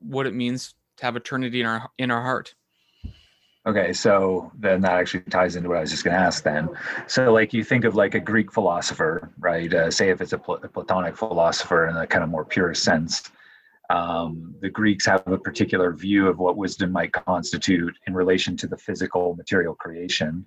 what 0.00 0.26
it 0.26 0.34
means 0.34 0.74
to 0.98 1.06
have 1.06 1.16
eternity 1.16 1.60
in 1.60 1.66
our 1.66 1.90
in 1.98 2.10
our 2.10 2.22
heart. 2.22 2.54
Okay, 3.64 3.92
so 3.92 4.50
then 4.58 4.80
that 4.80 4.94
actually 4.94 5.20
ties 5.22 5.54
into 5.54 5.68
what 5.68 5.78
I 5.78 5.82
was 5.82 5.90
just 5.92 6.02
going 6.02 6.16
to 6.16 6.20
ask. 6.20 6.42
Then, 6.42 6.68
so 7.06 7.32
like 7.32 7.52
you 7.52 7.62
think 7.62 7.84
of 7.84 7.94
like 7.94 8.16
a 8.16 8.20
Greek 8.20 8.52
philosopher, 8.52 9.30
right? 9.38 9.72
Uh, 9.72 9.88
say 9.88 10.10
if 10.10 10.20
it's 10.20 10.32
a, 10.32 10.38
Pla- 10.38 10.58
a 10.64 10.68
Platonic 10.68 11.16
philosopher 11.16 11.86
in 11.86 11.96
a 11.96 12.04
kind 12.04 12.24
of 12.24 12.30
more 12.30 12.44
pure 12.44 12.74
sense, 12.74 13.30
um, 13.88 14.56
the 14.60 14.68
Greeks 14.68 15.06
have 15.06 15.22
a 15.28 15.38
particular 15.38 15.92
view 15.92 16.26
of 16.26 16.38
what 16.38 16.56
wisdom 16.56 16.90
might 16.90 17.12
constitute 17.12 17.96
in 18.08 18.14
relation 18.14 18.56
to 18.56 18.66
the 18.66 18.76
physical 18.76 19.36
material 19.36 19.76
creation. 19.76 20.44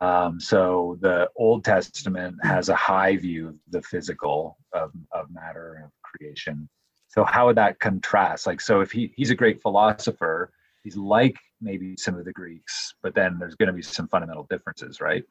Um, 0.00 0.38
so 0.38 0.98
the 1.00 1.28
Old 1.36 1.64
Testament 1.64 2.36
has 2.44 2.68
a 2.68 2.76
high 2.76 3.16
view 3.16 3.48
of 3.48 3.54
the 3.70 3.82
physical 3.82 4.56
of, 4.72 4.92
of 5.10 5.26
matter 5.32 5.82
of 5.84 5.90
creation. 6.02 6.68
So 7.08 7.24
how 7.24 7.46
would 7.46 7.56
that 7.56 7.80
contrast? 7.80 8.46
Like, 8.46 8.60
so 8.60 8.82
if 8.82 8.92
he, 8.92 9.12
he's 9.16 9.30
a 9.30 9.34
great 9.34 9.60
philosopher, 9.60 10.52
he's 10.84 10.96
like 10.96 11.36
maybe 11.60 11.96
some 11.96 12.16
of 12.16 12.24
the 12.24 12.32
Greeks, 12.32 12.94
but 13.02 13.14
then 13.14 13.38
there's 13.38 13.54
going 13.54 13.68
to 13.68 13.72
be 13.72 13.82
some 13.82 14.08
fundamental 14.08 14.46
differences, 14.50 15.00
right? 15.00 15.24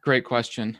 Great 0.00 0.24
question. 0.24 0.78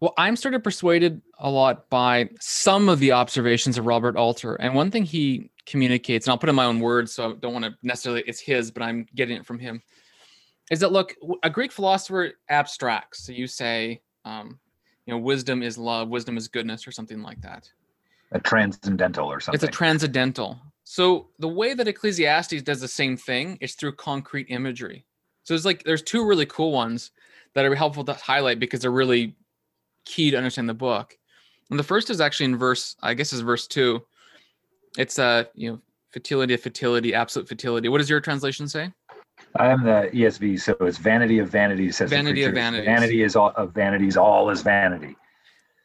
Well, 0.00 0.14
I'm 0.16 0.36
sort 0.36 0.54
of 0.54 0.62
persuaded 0.62 1.20
a 1.38 1.50
lot 1.50 1.90
by 1.90 2.30
some 2.40 2.88
of 2.88 3.00
the 3.00 3.12
observations 3.12 3.78
of 3.78 3.86
Robert 3.86 4.16
Alter. 4.16 4.54
And 4.56 4.74
one 4.74 4.90
thing 4.90 5.04
he 5.04 5.50
communicates, 5.66 6.26
and 6.26 6.30
I'll 6.30 6.38
put 6.38 6.48
in 6.48 6.54
my 6.54 6.64
own 6.64 6.78
words, 6.78 7.12
so 7.12 7.30
I 7.30 7.34
don't 7.40 7.52
want 7.52 7.64
to 7.64 7.74
necessarily, 7.82 8.22
it's 8.26 8.40
his, 8.40 8.70
but 8.70 8.82
I'm 8.82 9.06
getting 9.14 9.36
it 9.36 9.44
from 9.44 9.58
him, 9.58 9.82
is 10.70 10.80
that 10.80 10.92
look, 10.92 11.16
a 11.42 11.50
Greek 11.50 11.72
philosopher 11.72 12.32
abstracts. 12.48 13.24
So 13.24 13.32
you 13.32 13.46
say, 13.46 14.00
um, 14.24 14.58
you 15.06 15.14
know, 15.14 15.18
wisdom 15.18 15.62
is 15.62 15.76
love, 15.78 16.08
wisdom 16.08 16.36
is 16.36 16.48
goodness, 16.48 16.86
or 16.86 16.92
something 16.92 17.22
like 17.22 17.40
that. 17.40 17.68
A 18.32 18.38
transcendental 18.38 19.26
or 19.26 19.40
something. 19.40 19.56
It's 19.56 19.64
a 19.64 19.72
transcendental. 19.72 20.60
So 20.90 21.26
the 21.38 21.48
way 21.48 21.74
that 21.74 21.86
Ecclesiastes 21.86 22.62
does 22.62 22.80
the 22.80 22.88
same 22.88 23.18
thing 23.18 23.58
is 23.60 23.74
through 23.74 23.92
concrete 23.96 24.46
imagery. 24.48 25.04
So 25.42 25.52
it's 25.52 25.66
like 25.66 25.82
there's 25.82 26.00
two 26.00 26.26
really 26.26 26.46
cool 26.46 26.72
ones 26.72 27.10
that 27.52 27.66
are 27.66 27.74
helpful 27.74 28.04
to 28.04 28.14
highlight 28.14 28.58
because 28.58 28.80
they're 28.80 28.90
really 28.90 29.36
key 30.06 30.30
to 30.30 30.38
understand 30.38 30.66
the 30.66 30.72
book. 30.72 31.18
And 31.68 31.78
the 31.78 31.84
first 31.84 32.08
is 32.08 32.22
actually 32.22 32.46
in 32.46 32.56
verse, 32.56 32.96
I 33.02 33.12
guess 33.12 33.34
is 33.34 33.42
verse 33.42 33.66
two. 33.66 34.00
It's 34.96 35.18
uh, 35.18 35.44
you 35.54 35.72
know, 35.72 35.80
fertility 36.08 36.54
of 36.54 36.62
fertility, 36.62 37.12
absolute 37.12 37.50
fertility. 37.50 37.90
What 37.90 37.98
does 37.98 38.08
your 38.08 38.22
translation 38.22 38.66
say? 38.66 38.90
I 39.56 39.66
am 39.66 39.84
the 39.84 40.08
ESV, 40.14 40.58
so 40.58 40.74
it's 40.80 40.96
vanity 40.96 41.38
of 41.38 41.50
vanities. 41.50 41.98
Says 41.98 42.08
Vanity 42.08 42.44
of 42.44 42.54
vanities. 42.54 42.86
Vanity 42.86 43.22
is 43.22 43.36
all 43.36 43.52
of 43.56 43.74
vanities. 43.74 44.16
All 44.16 44.48
is 44.48 44.62
vanity. 44.62 45.16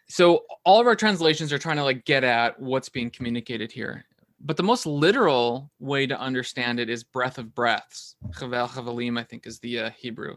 so 0.08 0.46
all 0.64 0.80
of 0.80 0.88
our 0.88 0.96
translations 0.96 1.52
are 1.52 1.60
trying 1.60 1.76
to 1.76 1.84
like 1.84 2.06
get 2.06 2.24
at 2.24 2.58
what's 2.58 2.88
being 2.88 3.10
communicated 3.10 3.70
here 3.70 4.06
but 4.46 4.58
the 4.58 4.64
most 4.64 4.86
literal 4.86 5.72
way 5.80 6.06
to 6.06 6.20
understand 6.20 6.80
it 6.80 6.90
is 6.90 7.04
breath 7.04 7.38
of 7.38 7.56
breaths. 7.56 8.16
Chavel 8.32 8.68
chavalim 8.68 9.20
i 9.20 9.24
think 9.24 9.48
is 9.48 9.60
the 9.60 9.80
uh, 9.80 9.90
hebrew 9.92 10.36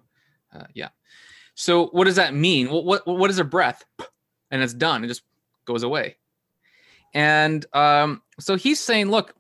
uh, 0.57 0.65
yeah. 0.75 0.89
So 1.55 1.87
what 1.89 2.05
does 2.05 2.17
that 2.17 2.35
mean? 2.35 2.71
What, 2.71 2.85
what 2.85 3.07
what 3.07 3.31
is 3.31 3.39
a 3.39 3.45
breath? 3.45 3.85
And 4.51 4.63
it's 4.63 4.75
done. 4.75 5.05
It 5.05 5.09
just 5.09 5.23
goes 5.65 5.83
away. 5.83 6.17
And 7.15 7.65
um, 7.73 8.23
so 8.39 8.57
he's 8.57 8.81
saying 8.81 9.11
look 9.11 9.35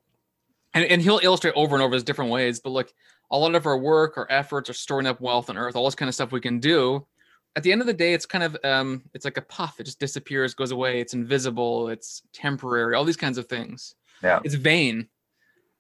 and, 0.75 0.85
and 0.85 1.03
he'll 1.03 1.21
illustrate 1.23 1.55
over 1.55 1.77
and 1.77 1.83
over 1.83 1.95
as 1.95 2.03
different 2.03 2.31
ways 2.31 2.61
but 2.61 2.71
look 2.71 2.93
a 3.31 3.39
lot 3.39 3.55
of 3.55 3.67
our 3.67 3.79
work 3.79 4.17
our 4.17 4.27
efforts 4.31 4.71
are 4.71 4.75
storing 4.75 5.07
up 5.07 5.21
wealth 5.21 5.51
on 5.51 5.57
earth 5.59 5.77
all 5.77 5.85
this 5.85 5.95
kind 5.95 6.09
of 6.09 6.15
stuff 6.15 6.33
we 6.33 6.41
can 6.41 6.59
do. 6.59 7.07
At 7.55 7.63
the 7.63 7.73
end 7.73 7.81
of 7.81 7.87
the 7.87 7.95
day 7.95 8.15
it's 8.15 8.27
kind 8.27 8.45
of 8.45 8.57
um 8.65 9.03
it's 9.15 9.25
like 9.25 9.37
a 9.37 9.43
puff. 9.43 9.79
It 9.79 9.85
just 9.85 10.01
disappears 10.01 10.55
goes 10.55 10.73
away. 10.73 11.01
It's 11.01 11.15
invisible. 11.15 11.89
It's 11.89 12.23
temporary. 12.33 12.95
All 12.95 13.05
these 13.05 13.17
kinds 13.17 13.39
of 13.39 13.47
things 13.47 13.95
Yeah. 14.23 14.41
it's 14.45 14.55
vain. 14.55 15.09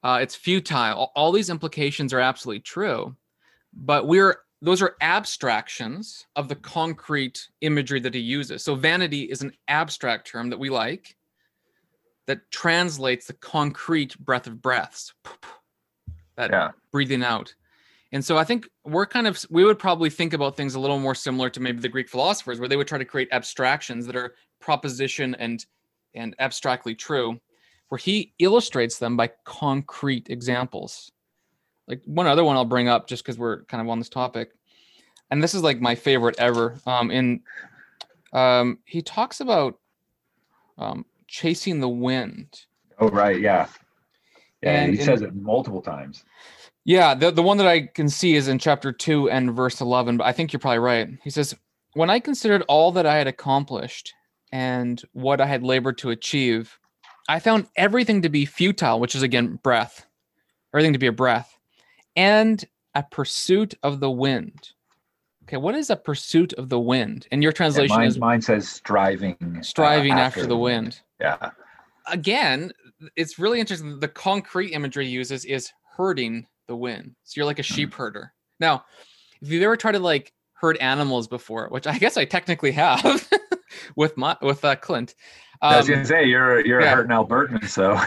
Uh, 0.02 0.18
it's 0.22 0.34
futile. 0.34 0.96
All, 0.96 1.12
all 1.16 1.32
these 1.32 1.50
implications 1.50 2.12
are 2.12 2.20
absolutely 2.20 2.60
true 2.60 3.16
but 3.76 4.06
we're 4.06 4.38
those 4.62 4.80
are 4.80 4.96
abstractions 5.02 6.26
of 6.34 6.48
the 6.48 6.54
concrete 6.56 7.46
imagery 7.60 8.00
that 8.00 8.14
he 8.14 8.20
uses. 8.20 8.64
So 8.64 8.74
vanity 8.74 9.24
is 9.24 9.42
an 9.42 9.52
abstract 9.68 10.26
term 10.26 10.48
that 10.48 10.58
we 10.58 10.70
like 10.70 11.14
that 12.26 12.50
translates 12.50 13.26
the 13.26 13.34
concrete 13.34 14.18
breath 14.18 14.46
of 14.46 14.62
breaths 14.62 15.12
that 16.36 16.50
Yeah. 16.50 16.70
breathing 16.90 17.22
out. 17.22 17.54
And 18.12 18.24
so 18.24 18.38
I 18.38 18.44
think 18.44 18.66
we're 18.84 19.04
kind 19.06 19.26
of 19.26 19.44
we 19.50 19.62
would 19.64 19.78
probably 19.78 20.08
think 20.08 20.32
about 20.32 20.56
things 20.56 20.74
a 20.74 20.80
little 20.80 20.98
more 20.98 21.14
similar 21.14 21.50
to 21.50 21.60
maybe 21.60 21.80
the 21.80 21.88
Greek 21.90 22.08
philosophers, 22.08 22.58
where 22.58 22.68
they 22.68 22.76
would 22.76 22.88
try 22.88 22.98
to 22.98 23.04
create 23.04 23.28
abstractions 23.32 24.06
that 24.06 24.16
are 24.16 24.34
proposition 24.60 25.34
and 25.34 25.66
and 26.14 26.34
abstractly 26.38 26.94
true, 26.94 27.38
where 27.88 27.98
he 27.98 28.32
illustrates 28.38 28.98
them 28.98 29.16
by 29.16 29.30
concrete 29.44 30.28
examples. 30.30 31.12
Like 31.86 32.02
one 32.04 32.26
other 32.26 32.44
one 32.44 32.56
I'll 32.56 32.64
bring 32.64 32.88
up 32.88 33.06
just 33.06 33.24
because 33.24 33.38
we're 33.38 33.62
kind 33.64 33.80
of 33.80 33.88
on 33.88 33.98
this 33.98 34.08
topic 34.08 34.50
and 35.30 35.42
this 35.42 35.54
is 35.54 35.62
like 35.62 35.80
my 35.80 35.94
favorite 35.94 36.36
ever. 36.38 36.78
Um, 36.86 37.10
in 37.10 37.40
um, 38.32 38.78
he 38.84 39.02
talks 39.02 39.40
about 39.40 39.78
um, 40.78 41.04
chasing 41.26 41.80
the 41.80 41.88
wind. 41.88 42.62
Oh 42.98 43.08
right, 43.08 43.40
yeah, 43.40 43.66
yeah. 44.62 44.82
And 44.82 44.94
he 44.94 45.00
in- 45.00 45.04
says 45.04 45.22
it 45.22 45.34
multiple 45.34 45.82
times. 45.82 46.24
Yeah, 46.84 47.14
the, 47.14 47.32
the 47.32 47.42
one 47.42 47.56
that 47.56 47.66
I 47.66 47.88
can 47.88 48.08
see 48.08 48.36
is 48.36 48.46
in 48.46 48.60
chapter 48.60 48.92
2 48.92 49.28
and 49.28 49.56
verse 49.56 49.80
11, 49.80 50.18
but 50.18 50.24
I 50.24 50.30
think 50.30 50.52
you're 50.52 50.60
probably 50.60 50.78
right. 50.78 51.08
He 51.24 51.30
says, 51.30 51.52
When 51.94 52.10
I 52.10 52.20
considered 52.20 52.62
all 52.68 52.92
that 52.92 53.06
I 53.06 53.16
had 53.16 53.26
accomplished 53.26 54.14
and 54.52 55.02
what 55.12 55.40
I 55.40 55.46
had 55.46 55.64
labored 55.64 55.98
to 55.98 56.10
achieve, 56.10 56.78
I 57.28 57.40
found 57.40 57.66
everything 57.76 58.22
to 58.22 58.28
be 58.28 58.44
futile, 58.46 59.00
which 59.00 59.14
is 59.14 59.22
again 59.22 59.58
breath, 59.62 60.06
everything 60.72 60.92
to 60.92 60.98
be 60.98 61.06
a 61.06 61.12
breath, 61.12 61.58
and 62.14 62.64
a 62.94 63.02
pursuit 63.02 63.74
of 63.82 64.00
the 64.00 64.10
wind. 64.10 64.70
Okay, 65.44 65.56
what 65.56 65.74
is 65.74 65.90
a 65.90 65.96
pursuit 65.96 66.52
of 66.54 66.68
the 66.68 66.80
wind? 66.80 67.26
And 67.30 67.42
your 67.42 67.52
Yeah, 67.52 67.56
translation 67.56 67.96
mine, 67.96 68.06
is 68.08 68.18
mine 68.18 68.42
says 68.42 68.68
striving. 68.68 69.36
uh, 69.40 69.62
striving 69.62 70.12
after 70.18 70.46
the 70.46 70.56
wind. 70.56 71.00
Yeah, 71.20 71.50
again, 72.06 72.72
it's 73.16 73.38
really 73.38 73.60
interesting. 73.60 74.00
The 74.00 74.08
concrete 74.08 74.72
imagery 74.72 75.06
he 75.06 75.12
uses 75.12 75.44
is 75.44 75.72
herding 75.96 76.46
the 76.68 76.76
wind. 76.76 77.14
So 77.24 77.38
you're 77.38 77.46
like 77.46 77.58
a 77.58 77.64
sheep 77.64 77.94
herder. 77.94 78.32
Now, 78.60 78.84
if 79.40 79.50
you've 79.50 79.62
ever 79.62 79.76
tried 79.76 79.92
to 79.92 79.98
like 80.00 80.32
herd 80.54 80.76
animals 80.78 81.28
before, 81.28 81.68
which 81.68 81.86
I 81.86 81.98
guess 81.98 82.16
I 82.16 82.24
technically 82.24 82.72
have 82.72 83.28
with 83.96 84.16
my 84.16 84.36
with 84.42 84.64
uh, 84.64 84.76
Clint, 84.76 85.14
I 85.62 85.76
was 85.76 85.88
um, 85.88 85.94
gonna 85.94 86.06
say 86.06 86.24
you're 86.24 86.64
you're 86.64 86.80
yeah. 86.80 86.92
a 86.92 86.96
hurting 86.96 87.12
Albertan, 87.12 87.68
so 87.68 87.98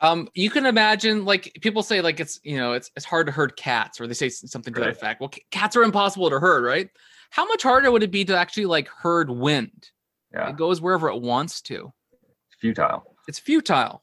um, 0.00 0.28
you 0.34 0.50
can 0.50 0.66
imagine 0.66 1.24
like 1.24 1.56
people 1.60 1.82
say 1.82 2.00
like 2.00 2.18
it's 2.20 2.40
you 2.42 2.56
know 2.56 2.72
it's 2.72 2.90
it's 2.96 3.04
hard 3.04 3.26
to 3.26 3.32
herd 3.32 3.56
cats, 3.56 4.00
or 4.00 4.06
they 4.06 4.14
say 4.14 4.28
something 4.28 4.74
to 4.74 4.80
that 4.80 4.90
effect. 4.90 5.20
Well, 5.20 5.30
c- 5.32 5.44
cats 5.50 5.76
are 5.76 5.82
impossible 5.84 6.28
to 6.30 6.40
herd, 6.40 6.64
right? 6.64 6.88
How 7.30 7.46
much 7.46 7.62
harder 7.62 7.90
would 7.90 8.02
it 8.02 8.10
be 8.10 8.24
to 8.26 8.36
actually 8.36 8.66
like 8.66 8.88
herd 8.88 9.30
wind? 9.30 9.90
yeah, 10.34 10.50
It 10.50 10.56
goes 10.56 10.80
wherever 10.80 11.08
it 11.08 11.20
wants 11.20 11.60
to. 11.62 11.92
it's 12.12 12.56
futile. 12.60 13.16
it's 13.28 13.38
futile. 13.38 14.02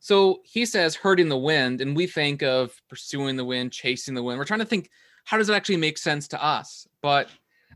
So 0.00 0.40
he 0.44 0.66
says 0.66 0.96
herding 0.96 1.28
the 1.28 1.38
wind, 1.38 1.80
and 1.80 1.94
we 1.94 2.08
think 2.08 2.42
of 2.42 2.74
pursuing 2.88 3.36
the 3.36 3.44
wind, 3.44 3.70
chasing 3.72 4.14
the 4.14 4.22
wind. 4.22 4.38
We're 4.38 4.44
trying 4.44 4.58
to 4.60 4.66
think, 4.66 4.90
how 5.24 5.36
does 5.38 5.48
it 5.48 5.54
actually 5.54 5.76
make 5.76 5.96
sense 5.96 6.26
to 6.28 6.44
us? 6.44 6.88
But 7.02 7.28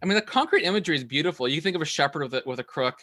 I 0.03 0.07
mean, 0.07 0.15
the 0.15 0.23
concrete 0.23 0.65
imagery 0.65 0.97
is 0.97 1.05
beautiful. 1.05 1.49
You 1.49 1.61
think 1.61 1.77
of 1.77 1.83
a 1.83 1.87
shepherd 1.87 2.23
with 2.23 2.35
a, 2.35 2.43
with 2.47 2.59
a 2.61 2.65
crook. 2.65 2.99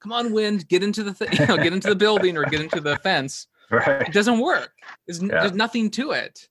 Come 0.00 0.12
on, 0.12 0.32
wind, 0.32 0.68
get 0.68 0.82
into 0.82 1.02
the 1.02 1.12
th- 1.14 1.38
you 1.40 1.46
know, 1.46 1.56
get 1.56 1.72
into 1.72 1.88
the 1.88 1.96
building 1.96 2.36
or 2.36 2.44
get 2.44 2.60
into 2.60 2.80
the 2.80 2.96
fence. 3.02 3.46
Right. 3.70 4.02
It 4.02 4.12
doesn't 4.12 4.38
work. 4.40 4.72
There's, 5.06 5.22
Yeah. 5.22 5.40
there's 5.40 5.52
nothing 5.54 5.90
to 5.92 6.12
it. 6.12 6.48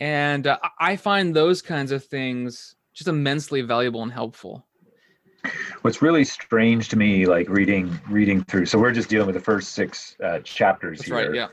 And 0.00 0.46
uh, 0.46 0.58
I- 0.80 0.96
find 0.96 1.34
those 1.34 1.62
kinds 1.62 1.90
of 1.92 2.04
things 2.04 2.74
just 2.94 3.08
immensely 3.08 3.60
valuable 3.62 4.02
and 4.02 4.12
helpful. 4.12 4.66
What's 5.82 6.02
really 6.02 6.24
strange 6.24 6.88
to 6.88 6.96
me, 6.96 7.26
like 7.26 7.48
reading 7.48 8.00
reading 8.08 8.42
through. 8.44 8.66
So 8.66 8.78
we're 8.80 8.90
just 8.90 9.08
dealing 9.08 9.26
with 9.26 9.36
the 9.36 9.40
first 9.42 9.72
six 9.74 10.16
uh, 10.24 10.40
chapters 10.40 10.98
That's 10.98 11.06
here. 11.08 11.16
right. 11.16 11.34
Yeah. 11.34 11.48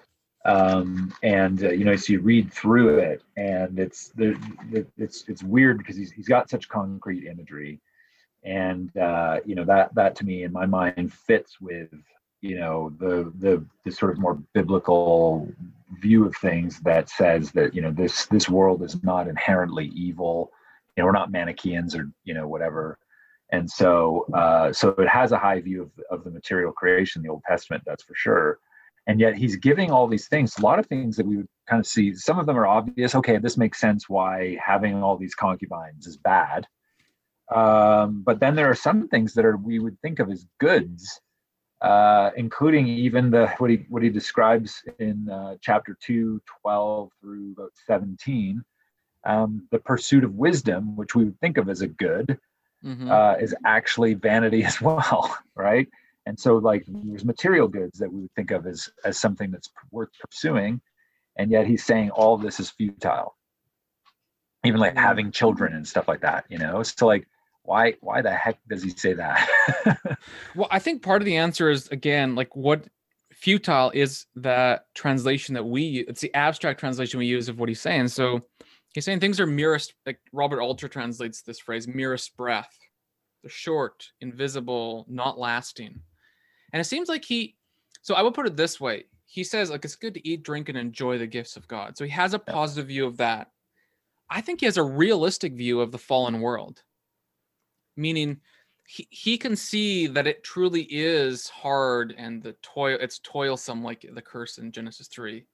Um, 0.46 1.14
and 1.24 1.64
uh, 1.64 1.72
you 1.72 1.86
know, 1.86 1.96
so 1.96 2.14
you 2.14 2.20
read 2.20 2.52
through 2.52 3.00
it, 3.00 3.24
and 3.38 3.80
it's 3.80 4.12
it's 4.18 5.24
it's 5.28 5.44
weird 5.44 5.78
because 5.78 5.96
he's 5.96 6.12
he's 6.12 6.28
got 6.28 6.50
such 6.50 6.68
concrete 6.68 7.28
imagery, 7.28 7.80
and 8.44 8.96
uh, 8.98 9.40
you 9.46 9.56
know 9.56 9.64
that 9.64 9.96
that 9.96 10.16
to 10.18 10.26
me 10.26 10.44
in 10.44 10.52
my 10.52 10.66
mind 10.66 11.14
fits 11.14 11.62
with 11.62 11.90
you 12.42 12.58
know 12.58 12.92
the 13.00 13.32
the 13.40 13.66
the 13.86 13.92
sort 13.92 14.12
of 14.12 14.20
more 14.20 14.38
biblical 14.54 15.50
view 16.02 16.26
of 16.26 16.36
things 16.38 16.80
that 16.82 17.10
says 17.10 17.52
that 17.52 17.74
you 17.74 17.82
know 17.82 17.92
this 17.92 18.26
this 18.26 18.50
world 18.50 18.84
is 18.84 19.02
not 19.02 19.30
inherently 19.30 19.88
evil, 19.96 20.52
you 20.98 21.02
know 21.02 21.06
we're 21.06 21.14
not 21.14 21.32
Manichaeans 21.32 21.96
or 21.96 22.10
you 22.26 22.34
know 22.34 22.48
whatever. 22.48 23.00
And 23.52 23.70
so, 23.70 24.26
uh, 24.34 24.74
so 24.74 24.90
it 24.98 25.08
has 25.08 25.32
a 25.32 25.38
high 25.38 25.62
view 25.62 25.84
of, 25.84 25.92
of 26.10 26.24
the 26.24 26.32
material 26.32 26.72
creation, 26.72 27.22
the 27.22 27.30
Old 27.30 27.44
Testament, 27.48 27.84
that's 27.86 28.02
for 28.02 28.16
sure 28.16 28.58
and 29.08 29.20
yet 29.20 29.36
he's 29.36 29.56
giving 29.56 29.92
all 29.92 30.08
these 30.08 30.28
things 30.28 30.58
a 30.58 30.62
lot 30.62 30.80
of 30.80 30.86
things 30.86 31.16
that 31.16 31.26
we 31.26 31.38
would 31.38 31.48
kind 31.70 31.80
of 31.80 31.86
see 31.86 32.14
some 32.14 32.40
of 32.40 32.46
them 32.46 32.58
are 32.58 32.68
obvious 32.68 33.16
okay 33.16 33.38
this 33.38 33.58
makes 33.58 33.80
sense 33.80 34.10
why 34.10 34.58
having 34.64 35.04
all 35.04 35.18
these 35.18 35.36
concubines 35.36 36.08
is 36.08 36.18
bad 36.18 36.68
um, 37.54 38.24
but 38.26 38.40
then 38.40 38.56
there 38.56 38.70
are 38.70 38.76
some 38.76 39.08
things 39.08 39.34
that 39.34 39.46
are 39.46 39.58
we 39.58 39.80
would 39.80 40.00
think 40.02 40.20
of 40.20 40.30
as 40.30 40.46
goods 40.60 41.20
uh, 41.82 42.32
including 42.38 42.88
even 42.88 43.30
the 43.30 43.48
what 43.58 43.70
he 43.70 43.86
what 43.90 44.04
he 44.04 44.10
describes 44.10 44.82
in 45.00 45.30
uh, 45.30 45.56
chapter 45.62 45.98
2 46.02 46.42
12 46.62 47.10
through 47.22 47.52
about 47.58 47.72
17 47.86 48.64
um, 49.26 49.68
the 49.72 49.80
pursuit 49.80 50.24
of 50.24 50.34
wisdom 50.36 50.96
which 50.96 51.16
we 51.16 51.26
would 51.26 51.40
think 51.40 51.58
of 51.58 51.70
as 51.70 51.82
a 51.82 51.88
good 51.88 52.40
Mhm. 52.84 53.10
uh, 53.10 53.38
is 53.40 53.56
actually 53.66 54.14
vanity 54.14 54.64
as 54.66 54.82
well, 54.82 55.38
right? 55.56 55.88
And 56.25 56.39
so, 56.39 56.58
like, 56.58 56.86
there's 56.88 57.25
material 57.25 57.68
goods 57.68 58.00
that 58.00 58.12
we 58.12 58.22
would 58.22 58.34
think 58.36 58.51
of 58.51 58.65
as 58.65 58.89
as 59.03 59.18
something 59.18 59.51
that's 59.51 59.70
worth 59.92 60.10
pursuing, 60.20 60.82
and 61.36 61.51
yet 61.51 61.68
he's 61.68 61.84
saying 61.84 62.12
all 62.12 62.38
this 62.38 62.60
is 62.60 62.70
futile. 62.70 63.36
Even 64.65 64.80
like 64.80 64.94
Mhm. 64.96 65.01
having 65.01 65.32
children 65.32 65.74
and 65.74 65.86
stuff 65.86 66.08
like 66.08 66.22
that, 66.22 66.46
you 66.48 66.58
know. 66.58 66.82
So, 66.84 67.06
like, 67.08 67.27
why 67.63 67.96
why 68.00 68.22
the 68.22 68.34
heck 68.34 68.58
does 68.70 68.84
he 68.84 68.89
say 68.89 69.13
that? 69.13 69.50
Well, 70.56 70.68
I 70.70 70.80
think 70.80 71.01
part 71.01 71.22
of 71.22 71.25
the 71.25 71.38
answer 71.38 71.70
is 71.70 71.88
again 71.88 72.36
like 72.36 72.56
what 72.56 72.88
futile 73.32 73.89
is 73.94 74.27
that 74.36 74.86
translation 74.94 75.56
that 75.56 75.63
we 75.65 76.06
it's 76.08 76.22
the 76.22 76.34
abstract 76.36 76.80
translation 76.80 77.18
we 77.18 77.25
use 77.25 77.50
of 77.50 77.60
what 77.60 77.68
he's 77.70 77.82
saying. 77.82 78.10
So 78.10 78.42
he's 78.94 79.03
saying 79.03 79.20
things 79.20 79.39
are 79.39 79.48
merest 79.48 79.94
like 80.06 80.20
Robert 80.32 80.62
Alter 80.62 80.88
translates 80.88 81.42
this 81.42 81.60
phrase 81.60 81.88
merest 81.88 82.38
breath. 82.38 82.77
They're 83.42 83.50
short, 83.50 84.12
invisible, 84.22 85.06
not 85.10 85.38
lasting. 85.39 86.00
And 86.74 86.82
it 86.82 86.86
seems 86.86 87.08
like 87.08 87.24
he 87.24 87.56
so 88.01 88.15
I 88.15 88.22
would 88.22 88.34
put 88.34 88.48
it 88.48 88.58
this 88.58 88.82
way. 88.82 89.06
He 89.25 89.44
says 89.44 89.70
like 89.70 89.86
it's 89.86 89.96
good 89.96 90.13
to 90.15 90.27
eat, 90.27 90.44
drink, 90.44 90.70
and 90.70 90.77
enjoy 90.77 91.18
the 91.18 91.27
gifts 91.27 91.56
of 91.56 91.68
God. 91.68 91.98
So 91.98 92.03
he 92.03 92.12
has 92.12 92.34
a 92.34 92.39
positive 92.39 92.88
view 92.88 93.06
of 93.06 93.18
that. 93.18 93.51
I 94.30 94.42
think 94.42 94.60
he 94.60 94.65
has 94.65 94.77
a 94.77 94.84
realistic 94.84 95.53
view 95.53 95.80
of 95.80 95.92
the 95.92 95.98
fallen 95.98 96.42
world. 96.42 96.84
Meaning 97.96 98.42
he, 98.86 99.08
he 99.10 99.38
can 99.38 99.56
see 99.56 100.08
that 100.08 100.27
it 100.27 100.44
truly 100.44 100.84
is 100.89 101.48
hard 101.50 102.13
and 102.18 102.42
the 102.42 102.53
toil 102.62 102.98
it's 103.00 103.20
toilsome 103.20 103.84
like 103.84 104.06
the 104.13 104.22
curse 104.22 104.58
in 104.58 104.72
genesis 104.72 105.08
3 105.08 105.46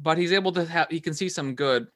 but 0.00 0.18
he's 0.18 0.32
able 0.32 0.52
to 0.52 0.64
have 0.64 0.88
he 0.90 1.00
can 1.00 1.14
see 1.14 1.28
some 1.28 1.54
good 1.54 1.86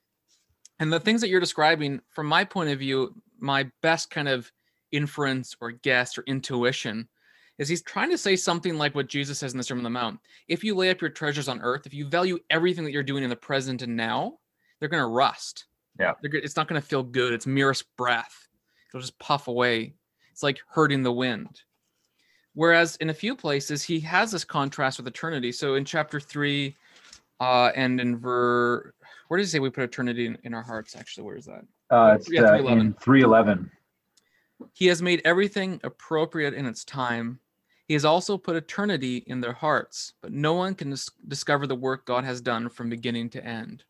and 0.78 0.92
the 0.92 1.00
things 1.00 1.20
that 1.20 1.28
you're 1.28 1.40
describing 1.40 2.00
from 2.08 2.26
my 2.26 2.44
point 2.44 2.70
of 2.70 2.78
view 2.78 3.14
my 3.40 3.68
best 3.82 4.10
kind 4.10 4.28
of 4.28 4.50
inference 4.92 5.56
or 5.60 5.72
guess 5.72 6.16
or 6.16 6.22
intuition 6.26 7.08
is 7.58 7.68
he's 7.68 7.82
trying 7.82 8.10
to 8.10 8.18
say 8.18 8.34
something 8.36 8.78
like 8.78 8.94
what 8.94 9.08
jesus 9.08 9.38
says 9.38 9.52
in 9.52 9.58
the 9.58 9.64
sermon 9.64 9.84
on 9.84 9.92
the 9.92 9.98
mount 10.00 10.18
if 10.48 10.64
you 10.64 10.74
lay 10.74 10.90
up 10.90 11.00
your 11.00 11.10
treasures 11.10 11.48
on 11.48 11.60
earth 11.60 11.86
if 11.86 11.94
you 11.94 12.06
value 12.06 12.38
everything 12.50 12.84
that 12.84 12.92
you're 12.92 13.02
doing 13.02 13.24
in 13.24 13.30
the 13.30 13.36
present 13.36 13.82
and 13.82 13.96
now 13.96 14.38
they're 14.78 14.88
going 14.88 15.02
to 15.02 15.06
rust 15.06 15.66
Yeah. 15.98 16.12
they're, 16.22 16.34
it's 16.34 16.56
not 16.56 16.68
going 16.68 16.80
to 16.80 16.86
feel 16.86 17.02
good 17.02 17.32
it's 17.32 17.46
merest 17.46 17.84
breath 17.96 18.48
it'll 18.90 19.00
just 19.00 19.18
puff 19.18 19.48
away 19.48 19.94
it's 20.32 20.42
like 20.42 20.60
hurting 20.66 21.02
the 21.02 21.12
wind. 21.12 21.60
Whereas 22.54 22.96
in 22.96 23.10
a 23.10 23.14
few 23.14 23.36
places, 23.36 23.82
he 23.82 24.00
has 24.00 24.32
this 24.32 24.44
contrast 24.44 24.98
with 24.98 25.06
eternity. 25.06 25.52
So 25.52 25.74
in 25.74 25.84
chapter 25.84 26.18
three, 26.18 26.76
uh, 27.40 27.70
and 27.76 28.00
in 28.00 28.18
ver, 28.18 28.92
where 29.28 29.38
does 29.38 29.48
he 29.48 29.56
say 29.56 29.58
we 29.60 29.70
put 29.70 29.84
eternity 29.84 30.26
in, 30.26 30.36
in 30.42 30.54
our 30.54 30.62
hearts? 30.62 30.96
Actually, 30.96 31.24
where 31.24 31.36
is 31.36 31.46
that? 31.46 31.64
uh, 31.90 32.14
it's 32.16 32.30
Yeah, 32.30 32.42
uh, 32.42 32.58
311. 32.58 33.70
In 34.64 34.70
three 34.70 34.70
eleven. 34.70 34.70
He 34.74 34.86
has 34.86 35.02
made 35.02 35.22
everything 35.24 35.80
appropriate 35.84 36.54
in 36.54 36.66
its 36.66 36.84
time. 36.84 37.40
He 37.88 37.94
has 37.94 38.04
also 38.04 38.38
put 38.38 38.56
eternity 38.56 39.24
in 39.26 39.40
their 39.40 39.52
hearts, 39.52 40.14
but 40.22 40.32
no 40.32 40.54
one 40.54 40.74
can 40.74 40.90
dis- 40.90 41.10
discover 41.28 41.66
the 41.66 41.74
work 41.74 42.06
God 42.06 42.24
has 42.24 42.40
done 42.40 42.68
from 42.68 42.88
beginning 42.88 43.30
to 43.30 43.44
end. 43.44 43.84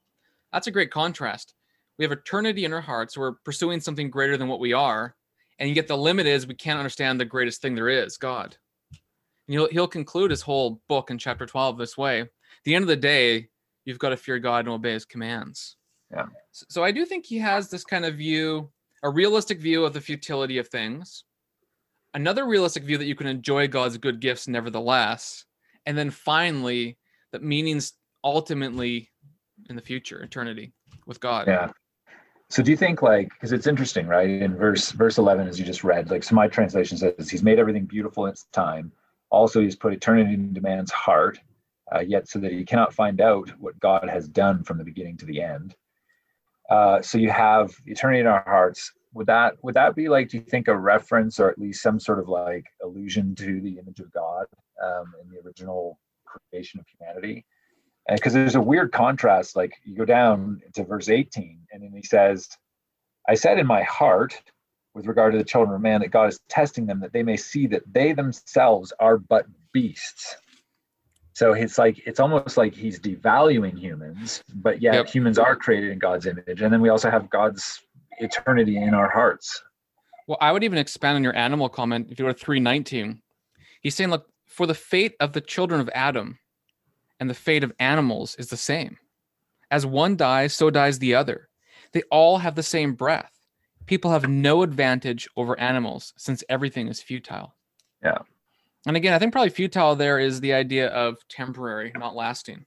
That's 0.53 0.67
a 0.67 0.73
great 0.73 0.91
contrast. 0.91 1.55
We 1.99 2.05
have 2.05 2.13
eternity 2.13 2.65
in 2.65 2.73
our 2.73 2.81
hearts. 2.81 3.17
We're 3.17 3.33
pursuing 3.45 3.81
something 3.81 4.11
greater 4.11 4.37
than 4.37 4.49
what 4.49 4.61
we 4.61 4.73
are. 4.73 5.15
And 5.59 5.77
yet 5.77 5.87
the 5.87 5.97
limit 5.97 6.27
is 6.27 6.47
we 6.47 6.55
can't 6.55 6.79
understand 6.79 7.21
the 7.21 7.25
greatest 7.25 7.63
thing 7.63 7.75
there 7.75 7.89
is, 7.89 8.17
God. 8.17 8.57
And 8.91 9.55
he'll, 9.55 9.69
he'll 9.69 9.89
conclude 9.89 10.31
his 10.31 10.43
whole 10.43 10.81
book 10.89 11.11
in 11.11 11.19
chapter 11.19 11.47
12 11.47 11.79
this 11.79 11.97
way. 11.97 12.23
At 12.23 12.29
the 12.65 12.75
end 12.75 12.83
of 12.83 12.89
the 12.89 12.97
day, 12.97 13.49
you've 13.85 13.99
got 13.99 14.09
to 14.11 14.17
fear 14.17 14.39
God 14.39 14.61
and 14.61 14.71
obey 14.71 14.93
his 14.93 15.05
commands. 15.05 15.77
Yeah. 16.11 16.27
So, 16.51 16.67
so 16.69 16.85
I 16.85 16.91
do 16.91 17.05
think 17.05 17.27
he 17.27 17.39
has 17.39 17.69
this 17.69 17.85
kind 17.85 18.05
of 18.05 18.17
view, 18.17 18.71
a 19.03 19.11
realistic 19.11 19.61
view 19.61 19.85
of 19.85 19.93
the 19.93 20.01
futility 20.01 20.59
of 20.59 20.69
things, 20.69 21.25
another 22.15 22.47
realistic 22.47 22.85
view 22.85 22.99
that 22.99 23.07
you 23.07 23.15
can 23.15 23.27
enjoy 23.27 23.69
God's 23.69 23.99
good 23.99 24.21
gifts 24.21 24.49
nevertheless, 24.49 25.45
and 25.87 25.97
then 25.97 26.11
finally 26.11 26.99
that 27.33 27.43
meanings 27.43 27.95
ultimately 28.23 29.11
in 29.69 29.77
the 29.77 29.83
future, 29.83 30.23
eternity 30.23 30.73
with 31.07 31.21
God. 31.21 31.47
Yeah. 31.47 31.71
So 32.51 32.63
do 32.63 32.71
you 32.71 32.77
think 32.77 33.01
like 33.01 33.31
because 33.31 33.53
it's 33.53 33.67
interesting, 33.67 34.07
right? 34.07 34.29
In 34.29 34.55
verse 34.55 34.93
verse 34.93 35.17
eleven, 35.19 35.49
as 35.49 35.59
you 35.59 35.65
just 35.65 35.85
read, 35.85 36.11
like 36.11 36.23
so 36.23 36.35
my 36.35 36.49
translation 36.49 36.99
says 36.99 37.31
he's 37.31 37.43
made 37.43 37.59
everything 37.59 37.87
beautiful 37.87 38.27
in 38.27 38.33
its 38.33 38.45
time. 38.53 38.93
Also, 39.31 39.63
he's 39.63 39.75
put 39.75 39.95
eternity 39.95 40.35
into 40.35 40.61
man's 40.61 40.93
heart, 40.93 41.39
uh, 41.95 42.01
yet 42.01 42.29
so 42.29 42.39
that 42.39 42.53
he 42.53 42.65
cannot 42.65 42.93
find 42.93 43.23
out 43.23 43.49
what 43.59 43.81
God 43.81 44.07
has 44.07 44.29
done 44.29 44.63
from 44.63 44.77
the 44.77 44.85
beginning 44.85 45.17
to 45.17 45.25
the 45.25 45.41
end. 45.41 45.75
Uh, 46.71 47.03
so 47.03 47.19
you 47.19 47.31
have 47.31 47.73
eternity 47.87 48.21
in 48.21 48.27
our 48.27 48.45
hearts. 48.47 48.93
Would 49.15 49.27
that 49.27 49.55
would 49.63 49.75
that 49.75 49.95
be 49.95 50.09
like? 50.09 50.31
Do 50.31 50.39
you 50.39 50.43
think 50.43 50.69
a 50.69 50.77
reference 50.77 51.39
or 51.39 51.51
at 51.51 51.59
least 51.59 51.83
some 51.83 52.01
sort 52.01 52.19
of 52.19 52.29
like 52.29 52.65
allusion 52.83 53.35
to 53.37 53.61
the 53.61 53.79
image 53.79 54.01
of 54.01 54.11
God 54.13 54.47
um, 54.83 55.13
in 55.23 55.29
the 55.29 55.41
original 55.47 55.99
creation 56.25 56.81
of 56.81 56.87
humanity? 56.99 57.45
Because 58.09 58.33
there's 58.33 58.55
a 58.55 58.61
weird 58.61 58.91
contrast. 58.93 59.55
Like 59.55 59.73
you 59.85 59.97
go 59.97 60.05
down 60.05 60.61
to 60.75 60.85
verse 60.85 61.09
18, 61.09 61.61
and 61.73 61.83
then 61.83 61.93
he 61.95 62.03
says, 62.03 62.49
"I 63.29 63.35
said 63.35 63.59
in 63.59 63.67
my 63.67 63.83
heart." 63.83 64.41
With 64.95 65.07
regard 65.07 65.33
to 65.33 65.39
the 65.39 65.45
children 65.45 65.75
of 65.75 65.81
man, 65.81 66.03
that 66.03 66.11
God 66.11 66.29
is 66.29 66.41
testing 66.51 66.85
them 66.85 67.01
that 67.01 67.15
they 67.15 67.23
may 67.23 67.39
see 67.39 67.67
that 67.69 67.81
they 67.91 68.13
themselves 68.13 68.93
are 69.01 69.17
but 69.17 69.47
beasts 69.73 70.37
so 71.35 71.53
it's 71.55 71.79
like 71.79 72.03
it's 72.07 72.21
almost 72.21 72.57
like 72.57 72.75
he's 72.75 73.01
devaluing 73.01 73.79
humans, 73.79 74.43
but 74.57 74.83
yet 74.83 74.95
yep. 74.95 75.09
humans 75.09 75.39
are 75.39 75.57
created 75.57 75.91
in 75.91 75.99
God's 75.99 76.27
image. 76.27 76.61
And 76.61 76.73
then 76.73 76.81
we 76.81 76.91
also 76.91 77.11
have 77.11 77.31
God's 77.31 77.81
eternity 78.19 78.77
in 78.77 78.95
our 78.95 79.09
hearts. 79.09 79.63
Well, 80.27 80.39
I 80.41 80.53
would 80.53 80.65
even 80.65 80.79
expand 80.79 81.17
on 81.17 81.25
your 81.25 81.37
animal 81.37 81.69
comment 81.69 82.09
if 82.11 82.19
you 82.19 82.27
go 82.27 82.33
to 82.33 82.39
319. 82.39 83.21
He's 83.81 83.95
saying, 83.95 84.11
look, 84.11 84.27
for 84.47 84.67
the 84.67 84.75
fate 84.75 85.15
of 85.19 85.33
the 85.33 85.41
children 85.41 85.81
of 85.81 85.91
Adam 85.95 86.39
and 87.19 87.29
the 87.29 87.35
fate 87.35 87.65
of 87.65 87.73
animals 87.79 88.37
is 88.37 88.49
the 88.49 88.57
same. 88.57 88.99
As 89.71 89.87
one 89.87 90.17
dies, 90.17 90.53
so 90.53 90.71
dies 90.71 90.99
the 90.99 91.15
other. 91.15 91.49
They 91.93 92.03
all 92.11 92.39
have 92.39 92.55
the 92.55 92.63
same 92.63 92.95
breath. 92.95 93.33
People 93.87 94.11
have 94.11 94.29
no 94.29 94.63
advantage 94.63 95.29
over 95.37 95.59
animals 95.59 96.13
since 96.17 96.45
everything 96.49 96.89
is 96.89 97.03
futile. 97.03 97.55
Yeah. 98.03 98.19
And 98.87 98.97
again, 98.97 99.13
I 99.13 99.19
think 99.19 99.33
probably 99.33 99.51
futile 99.51 99.95
there 99.95 100.19
is 100.19 100.41
the 100.41 100.53
idea 100.53 100.89
of 100.89 101.17
temporary, 101.29 101.93
not 101.95 102.17
lasting. 102.17 102.65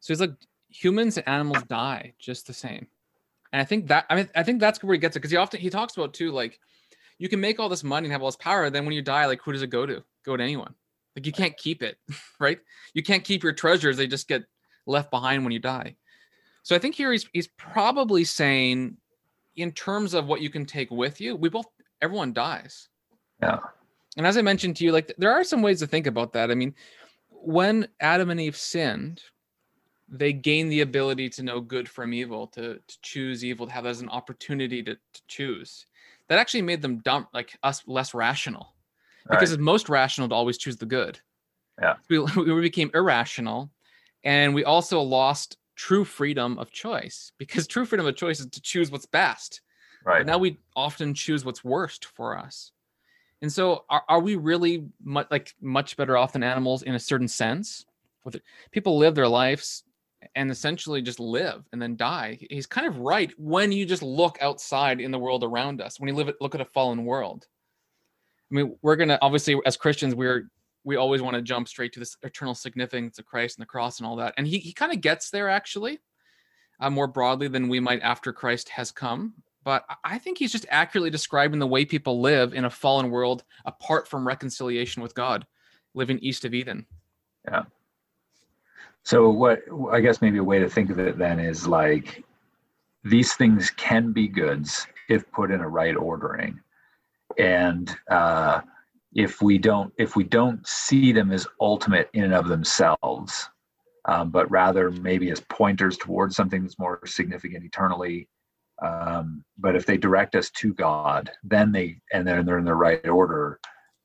So 0.00 0.12
he's 0.12 0.20
like, 0.20 0.34
humans 0.68 1.16
and 1.16 1.28
animals 1.28 1.62
die 1.64 2.14
just 2.18 2.46
the 2.46 2.52
same. 2.52 2.86
And 3.52 3.62
I 3.62 3.64
think 3.64 3.86
that 3.88 4.04
I 4.10 4.16
mean 4.16 4.28
I 4.34 4.42
think 4.42 4.60
that's 4.60 4.82
where 4.82 4.92
he 4.92 4.98
gets 4.98 5.16
it 5.16 5.20
because 5.20 5.30
he 5.30 5.36
often 5.36 5.60
he 5.60 5.70
talks 5.70 5.96
about 5.96 6.12
too 6.12 6.30
like 6.30 6.60
you 7.18 7.28
can 7.28 7.40
make 7.40 7.58
all 7.58 7.68
this 7.68 7.82
money 7.82 8.06
and 8.06 8.12
have 8.12 8.22
all 8.22 8.28
this 8.28 8.36
power, 8.36 8.70
then 8.70 8.84
when 8.84 8.94
you 8.94 9.02
die, 9.02 9.26
like 9.26 9.40
who 9.42 9.52
does 9.52 9.62
it 9.62 9.70
go 9.70 9.86
to? 9.86 10.04
Go 10.24 10.36
to 10.36 10.42
anyone. 10.42 10.74
Like 11.16 11.26
you 11.26 11.32
can't 11.32 11.56
keep 11.56 11.82
it, 11.82 11.98
right? 12.38 12.58
You 12.94 13.02
can't 13.02 13.24
keep 13.24 13.42
your 13.42 13.52
treasures; 13.52 13.96
they 13.96 14.06
just 14.06 14.28
get 14.28 14.44
left 14.86 15.10
behind 15.10 15.44
when 15.44 15.52
you 15.52 15.58
die. 15.58 15.96
So 16.62 16.76
I 16.76 16.78
think 16.78 16.94
here 16.94 17.10
he's 17.10 17.26
he's 17.32 17.48
probably 17.48 18.24
saying, 18.24 18.96
in 19.56 19.72
terms 19.72 20.14
of 20.14 20.26
what 20.26 20.42
you 20.42 20.50
can 20.50 20.64
take 20.66 20.90
with 20.90 21.20
you, 21.20 21.34
we 21.34 21.48
both 21.48 21.66
everyone 22.02 22.32
dies. 22.32 22.88
Yeah. 23.42 23.58
And 24.18 24.26
as 24.26 24.36
I 24.36 24.42
mentioned 24.42 24.74
to 24.76 24.84
you, 24.84 24.90
like 24.90 25.14
there 25.16 25.30
are 25.30 25.44
some 25.44 25.62
ways 25.62 25.78
to 25.78 25.86
think 25.86 26.08
about 26.08 26.32
that. 26.32 26.50
I 26.50 26.54
mean, 26.54 26.74
when 27.30 27.86
Adam 28.00 28.30
and 28.30 28.40
Eve 28.40 28.56
sinned, 28.56 29.22
they 30.08 30.32
gained 30.32 30.72
the 30.72 30.80
ability 30.80 31.30
to 31.30 31.42
know 31.44 31.60
good 31.60 31.88
from 31.88 32.12
evil, 32.12 32.48
to, 32.48 32.74
to 32.74 33.00
choose 33.00 33.44
evil, 33.44 33.68
to 33.68 33.72
have 33.72 33.84
that 33.84 33.90
as 33.90 34.00
an 34.00 34.08
opportunity 34.08 34.82
to, 34.82 34.94
to 34.94 35.22
choose. 35.28 35.86
That 36.28 36.40
actually 36.40 36.62
made 36.62 36.82
them 36.82 36.98
dumb, 36.98 37.28
like 37.32 37.56
us, 37.62 37.84
less 37.86 38.12
rational, 38.12 38.74
because 39.30 39.50
right. 39.50 39.58
it's 39.58 39.62
most 39.62 39.88
rational 39.88 40.28
to 40.28 40.34
always 40.34 40.58
choose 40.58 40.76
the 40.76 40.86
good. 40.86 41.20
Yeah, 41.80 41.94
we, 42.08 42.18
we 42.36 42.60
became 42.60 42.90
irrational, 42.94 43.70
and 44.24 44.52
we 44.52 44.64
also 44.64 45.00
lost 45.00 45.58
true 45.76 46.04
freedom 46.04 46.58
of 46.58 46.72
choice 46.72 47.30
because 47.38 47.68
true 47.68 47.84
freedom 47.84 48.06
of 48.06 48.16
choice 48.16 48.40
is 48.40 48.46
to 48.46 48.60
choose 48.60 48.90
what's 48.90 49.06
best. 49.06 49.60
Right. 50.04 50.20
But 50.20 50.26
now 50.26 50.38
we 50.38 50.58
often 50.74 51.14
choose 51.14 51.44
what's 51.44 51.62
worst 51.62 52.06
for 52.06 52.36
us. 52.36 52.72
And 53.40 53.52
so, 53.52 53.84
are, 53.88 54.02
are 54.08 54.20
we 54.20 54.36
really 54.36 54.84
much 55.02 55.28
like 55.30 55.54
much 55.60 55.96
better 55.96 56.16
off 56.16 56.32
than 56.32 56.42
animals 56.42 56.82
in 56.82 56.94
a 56.94 57.00
certain 57.00 57.28
sense? 57.28 57.86
With 58.24 58.36
it? 58.36 58.42
people 58.72 58.98
live 58.98 59.14
their 59.14 59.28
lives 59.28 59.84
and 60.34 60.50
essentially 60.50 61.00
just 61.00 61.20
live 61.20 61.64
and 61.72 61.80
then 61.80 61.96
die. 61.96 62.38
He's 62.50 62.66
kind 62.66 62.86
of 62.86 62.98
right 62.98 63.32
when 63.38 63.70
you 63.70 63.86
just 63.86 64.02
look 64.02 64.38
outside 64.40 65.00
in 65.00 65.12
the 65.12 65.18
world 65.18 65.44
around 65.44 65.80
us. 65.80 66.00
When 66.00 66.08
you 66.08 66.14
live, 66.14 66.34
look 66.40 66.54
at 66.54 66.60
a 66.60 66.66
fallen 66.66 67.04
world. 67.04 67.46
I 68.50 68.54
mean, 68.54 68.76
we're 68.82 68.96
gonna 68.96 69.18
obviously 69.22 69.58
as 69.64 69.76
Christians, 69.76 70.14
we're 70.14 70.50
we 70.84 70.96
always 70.96 71.22
want 71.22 71.36
to 71.36 71.42
jump 71.42 71.68
straight 71.68 71.92
to 71.92 72.00
this 72.00 72.16
eternal 72.22 72.54
significance 72.54 73.18
of 73.18 73.26
Christ 73.26 73.58
and 73.58 73.62
the 73.62 73.66
cross 73.66 73.98
and 73.98 74.06
all 74.06 74.16
that. 74.16 74.34
And 74.36 74.46
he 74.46 74.58
he 74.58 74.72
kind 74.72 74.92
of 74.92 75.00
gets 75.00 75.30
there 75.30 75.48
actually, 75.48 76.00
uh, 76.80 76.90
more 76.90 77.06
broadly 77.06 77.48
than 77.48 77.68
we 77.68 77.78
might 77.78 78.02
after 78.02 78.32
Christ 78.32 78.68
has 78.70 78.90
come 78.90 79.34
but 79.68 79.84
I 80.02 80.16
think 80.16 80.38
he's 80.38 80.50
just 80.50 80.64
accurately 80.70 81.10
describing 81.10 81.58
the 81.58 81.66
way 81.66 81.84
people 81.84 82.22
live 82.22 82.54
in 82.54 82.64
a 82.64 82.70
fallen 82.70 83.10
world 83.10 83.44
apart 83.66 84.08
from 84.08 84.26
reconciliation 84.26 85.02
with 85.02 85.14
God, 85.14 85.46
living 85.92 86.18
east 86.20 86.46
of 86.46 86.54
Eden. 86.54 86.86
Yeah. 87.44 87.64
So 89.02 89.28
what 89.28 89.60
I 89.92 90.00
guess 90.00 90.22
maybe 90.22 90.38
a 90.38 90.42
way 90.42 90.58
to 90.58 90.70
think 90.70 90.88
of 90.88 90.98
it 90.98 91.18
then 91.18 91.38
is 91.38 91.68
like 91.68 92.24
these 93.04 93.34
things 93.34 93.70
can 93.72 94.10
be 94.10 94.26
goods 94.26 94.86
if 95.10 95.30
put 95.32 95.50
in 95.50 95.60
a 95.60 95.68
right 95.68 95.96
ordering. 95.96 96.58
And 97.38 97.94
uh, 98.10 98.62
if 99.12 99.42
we 99.42 99.58
don't 99.58 99.92
if 99.98 100.16
we 100.16 100.24
don't 100.24 100.66
see 100.66 101.12
them 101.12 101.30
as 101.30 101.46
ultimate 101.60 102.08
in 102.14 102.24
and 102.24 102.32
of 102.32 102.48
themselves, 102.48 103.50
um, 104.06 104.30
but 104.30 104.50
rather 104.50 104.90
maybe 104.90 105.30
as 105.30 105.40
pointers 105.40 105.98
towards 105.98 106.36
something 106.36 106.62
that's 106.62 106.78
more 106.78 107.00
significant 107.04 107.66
eternally, 107.66 108.28
um, 108.82 109.44
but 109.58 109.74
if 109.74 109.86
they 109.86 109.96
direct 109.96 110.34
us 110.34 110.50
to 110.50 110.72
God, 110.72 111.30
then 111.42 111.72
they 111.72 112.00
and 112.12 112.26
then 112.26 112.44
they're 112.46 112.58
in 112.58 112.64
the 112.64 112.74
right 112.74 113.06
order, 113.08 113.58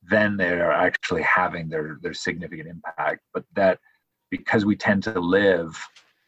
then 0.10 0.36
they 0.38 0.50
are 0.60 0.72
actually 0.72 1.22
having 1.22 1.70
their 1.70 1.98
their 2.02 2.14
significant 2.14 2.68
impact. 2.68 3.22
But 3.34 3.46
that 3.56 3.80
because 4.32 4.66
we 4.66 4.76
tend 4.76 5.04
to 5.04 5.20
live, 5.20 5.78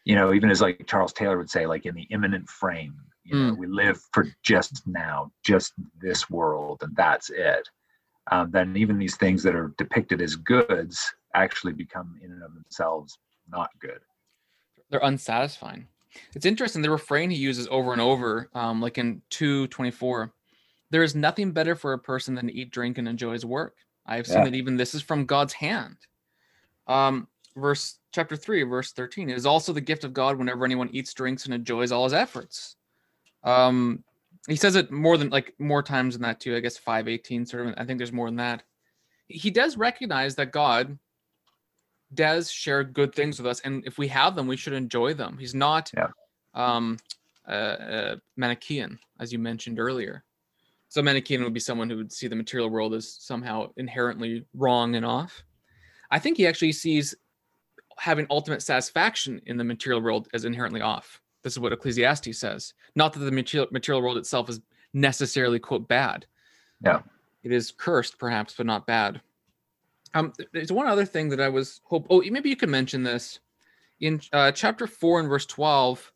you 0.06 0.16
know, 0.16 0.34
even 0.34 0.52
as 0.52 0.62
like 0.62 0.86
Charles 0.86 1.14
Taylor 1.14 1.38
would 1.38 1.50
say, 1.50 1.66
like 1.66 1.86
in 1.86 1.96
the 1.96 2.08
immanent 2.12 2.48
frame, 2.48 2.96
you 3.24 3.36
know, 3.36 3.54
mm. 3.54 3.58
we 3.58 3.68
live 3.68 4.00
for 4.14 4.28
just 4.44 4.86
now, 4.86 5.32
just 5.44 5.74
this 6.00 6.30
world, 6.30 6.80
and 6.84 6.96
that's 6.96 7.32
it. 7.32 7.68
Um, 8.32 8.52
then 8.52 8.78
even 8.78 8.98
these 8.98 9.18
things 9.18 9.44
that 9.44 9.56
are 9.56 9.74
depicted 9.78 10.22
as 10.22 10.36
goods 10.36 11.14
actually 11.34 11.74
become 11.74 12.20
in 12.24 12.32
and 12.32 12.44
of 12.44 12.54
themselves 12.54 13.18
not 13.50 13.70
good. 13.80 14.00
They're 14.90 15.04
unsatisfying. 15.04 15.88
It's 16.34 16.45
interesting. 16.45 16.82
The 16.82 16.89
refrain 16.89 17.30
he 17.30 17.38
uses 17.38 17.67
over 17.69 17.93
and 17.93 18.01
over, 18.01 18.49
um, 18.54 18.82
like 18.82 18.97
in 18.97 19.21
224, 19.30 20.34
there 20.91 21.04
is 21.04 21.15
nothing 21.15 21.51
better 21.51 21.75
for 21.75 21.93
a 21.93 21.99
person 21.99 22.36
than 22.36 22.47
to 22.47 22.54
eat, 22.54 22.71
drink, 22.71 22.97
and 22.97 23.08
enjoy 23.08 23.34
his 23.34 23.45
work. 23.45 23.75
I 24.06 24.17
have 24.17 24.28
seen 24.28 24.38
yeah. 24.39 24.45
that 24.45 24.56
even 24.56 24.78
this 24.78 24.93
is 24.93 25.01
from 25.01 25.25
God's 25.25 25.54
hand. 25.54 25.97
Um, 26.88 27.28
verse 27.56 27.99
chapter 28.12 28.36
3, 28.36 28.63
verse 28.63 28.91
13. 28.91 29.30
It 29.30 29.38
is 29.38 29.45
also 29.45 29.73
the 29.73 29.82
gift 29.82 30.04
of 30.04 30.13
God 30.13 30.38
whenever 30.38 30.65
anyone 30.65 30.89
eats, 30.91 31.13
drinks, 31.13 31.45
and 31.45 31.54
enjoys 31.54 31.91
all 31.91 32.04
his 32.04 32.13
efforts. 32.13 32.75
Um, 33.43 34.04
he 34.47 34.56
says 34.56 34.75
it 34.75 34.91
more 34.91 35.17
than 35.17 35.30
like 35.30 35.54
more 35.60 35.82
times 35.82 36.15
than 36.15 36.21
that 36.23 36.39
too. 36.39 36.56
I 36.56 36.60
guess 36.60 36.78
518 36.78 37.45
sort 37.45 37.67
of. 37.67 37.73
I 37.78 37.86
think 37.86 37.97
there's 37.97 38.12
more 38.12 38.28
than 38.28 38.36
that. 38.38 38.63
He 39.28 39.49
does 39.49 39.75
recognize 39.75 40.36
that 40.36 40.51
God 40.51 40.97
does 42.13 42.52
share 42.52 42.84
good 42.84 43.13
things 43.13 43.39
with 43.39 43.48
us, 43.48 43.60
and 43.62 43.84
if 43.86 43.98
we 43.98 44.08
have 44.10 44.36
them, 44.36 44.48
we 44.48 44.58
should 44.58 44.74
enjoy 44.74 45.13
them. 45.13 45.38
He's 45.38 45.56
not 45.56 45.91
yeah. 45.96 46.08
um, 46.54 46.98
uh, 47.48 48.15
Manichaean, 48.38 49.00
as 49.20 49.32
you 49.34 49.39
mentioned 49.39 49.80
earlier. 49.80 50.24
So 50.89 51.02
Manichaean 51.02 51.44
would 51.44 51.54
be 51.54 51.60
someone 51.60 51.89
who 51.89 51.98
would 51.98 52.12
see 52.12 52.28
the 52.28 52.36
material 52.36 52.70
world 52.70 52.94
as 52.94 53.12
somehow 53.20 53.72
inherently 53.78 54.46
wrong 54.54 54.96
and 54.96 55.06
off. 55.06 55.44
I 56.12 56.20
think 56.20 56.38
he 56.38 56.48
actually 56.48 56.72
sees 56.72 57.15
having 57.98 58.28
ultimate 58.30 58.62
satisfaction 58.62 59.41
in 59.46 59.58
the 59.58 59.63
material 59.63 60.02
world 60.02 60.28
as 60.34 60.46
inherently 60.46 60.82
off. 60.82 61.22
This 61.44 61.54
is 61.54 61.60
what 61.60 61.74
Ecclesiastes 61.74 62.38
says. 62.38 62.74
Not 62.96 63.13
that 63.13 63.20
the 63.20 63.32
material 63.32 63.68
material 63.72 64.02
world 64.02 64.18
itself 64.18 64.50
is 64.50 64.62
necessarily 64.94 65.60
quote 65.60 65.88
bad. 65.88 66.26
Yeah. 66.84 67.02
It 67.44 67.52
is 67.52 67.72
cursed, 67.72 68.18
perhaps, 68.18 68.56
but 68.58 68.65
not 68.65 68.88
bad. 68.88 69.22
Um, 70.15 70.32
there's 70.54 70.71
one 70.71 70.88
other 70.88 71.06
thing 71.06 71.30
that 71.30 71.41
I 71.41 71.49
was 71.49 71.82
hope. 71.84 72.08
Oh, 72.10 72.23
maybe 72.25 72.49
you 72.49 72.56
could 72.56 72.69
mention 72.69 73.04
this 73.04 73.41
in 73.99 74.21
uh, 74.34 74.51
chapter 74.51 74.88
four 74.88 75.19
and 75.19 75.30
verse 75.30 75.45
twelve. 75.45 76.12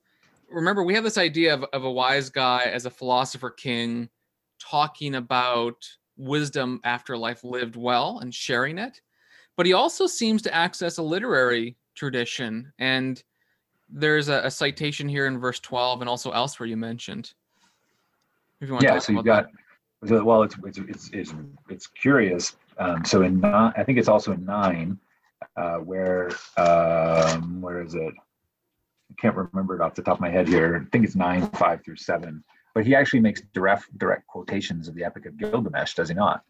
Remember, 0.49 0.83
we 0.83 0.95
have 0.95 1.03
this 1.03 1.17
idea 1.17 1.53
of, 1.53 1.65
of 1.73 1.83
a 1.83 1.91
wise 1.91 2.29
guy 2.29 2.63
as 2.63 2.85
a 2.85 2.89
philosopher 2.89 3.51
king, 3.51 4.09
talking 4.57 5.15
about 5.15 5.85
wisdom 6.17 6.79
after 6.85 7.17
life 7.17 7.43
lived 7.43 7.75
well 7.75 8.19
and 8.19 8.33
sharing 8.33 8.77
it. 8.77 9.01
But 9.57 9.65
he 9.65 9.73
also 9.73 10.07
seems 10.07 10.41
to 10.43 10.55
access 10.55 10.97
a 10.97 11.03
literary 11.03 11.75
tradition, 11.93 12.71
and 12.79 13.21
there's 13.89 14.29
a, 14.29 14.41
a 14.45 14.51
citation 14.51 15.09
here 15.09 15.27
in 15.27 15.39
verse 15.39 15.59
twelve, 15.59 15.99
and 15.99 16.09
also 16.09 16.31
elsewhere 16.31 16.67
you 16.67 16.77
mentioned. 16.77 17.33
If 18.61 18.69
you 18.69 18.73
want 18.73 18.85
yeah, 18.85 18.93
to 18.93 19.01
so 19.01 19.11
you've 19.11 19.25
got. 19.25 19.47
That. 20.03 20.23
Well, 20.23 20.43
it's, 20.43 20.55
it's 20.63 20.77
it's 20.77 21.09
it's 21.11 21.33
it's 21.67 21.87
curious 21.87 22.55
um, 22.79 23.05
so 23.05 23.21
in 23.21 23.39
nine, 23.39 23.73
I 23.77 23.83
think 23.83 23.99
it's 23.99 24.07
also 24.07 24.31
in 24.31 24.45
nine, 24.45 24.97
uh, 25.57 25.77
where 25.77 26.31
um, 26.57 27.61
where 27.61 27.81
is 27.81 27.93
it? 27.93 28.13
I 29.11 29.21
can't 29.21 29.35
remember 29.35 29.75
it 29.75 29.81
off 29.81 29.95
the 29.95 30.01
top 30.01 30.15
of 30.15 30.21
my 30.21 30.29
head 30.29 30.47
here. 30.47 30.85
I 30.85 30.89
think 30.91 31.05
it's 31.05 31.15
nine, 31.15 31.49
five 31.51 31.83
through 31.83 31.97
seven. 31.97 32.43
But 32.73 32.85
he 32.85 32.95
actually 32.95 33.19
makes 33.19 33.41
direct 33.53 33.97
direct 33.97 34.27
quotations 34.27 34.87
of 34.87 34.95
the 34.95 35.03
Epic 35.03 35.25
of 35.25 35.37
Gilgamesh, 35.37 35.95
does 35.95 36.09
he 36.09 36.15
not? 36.15 36.43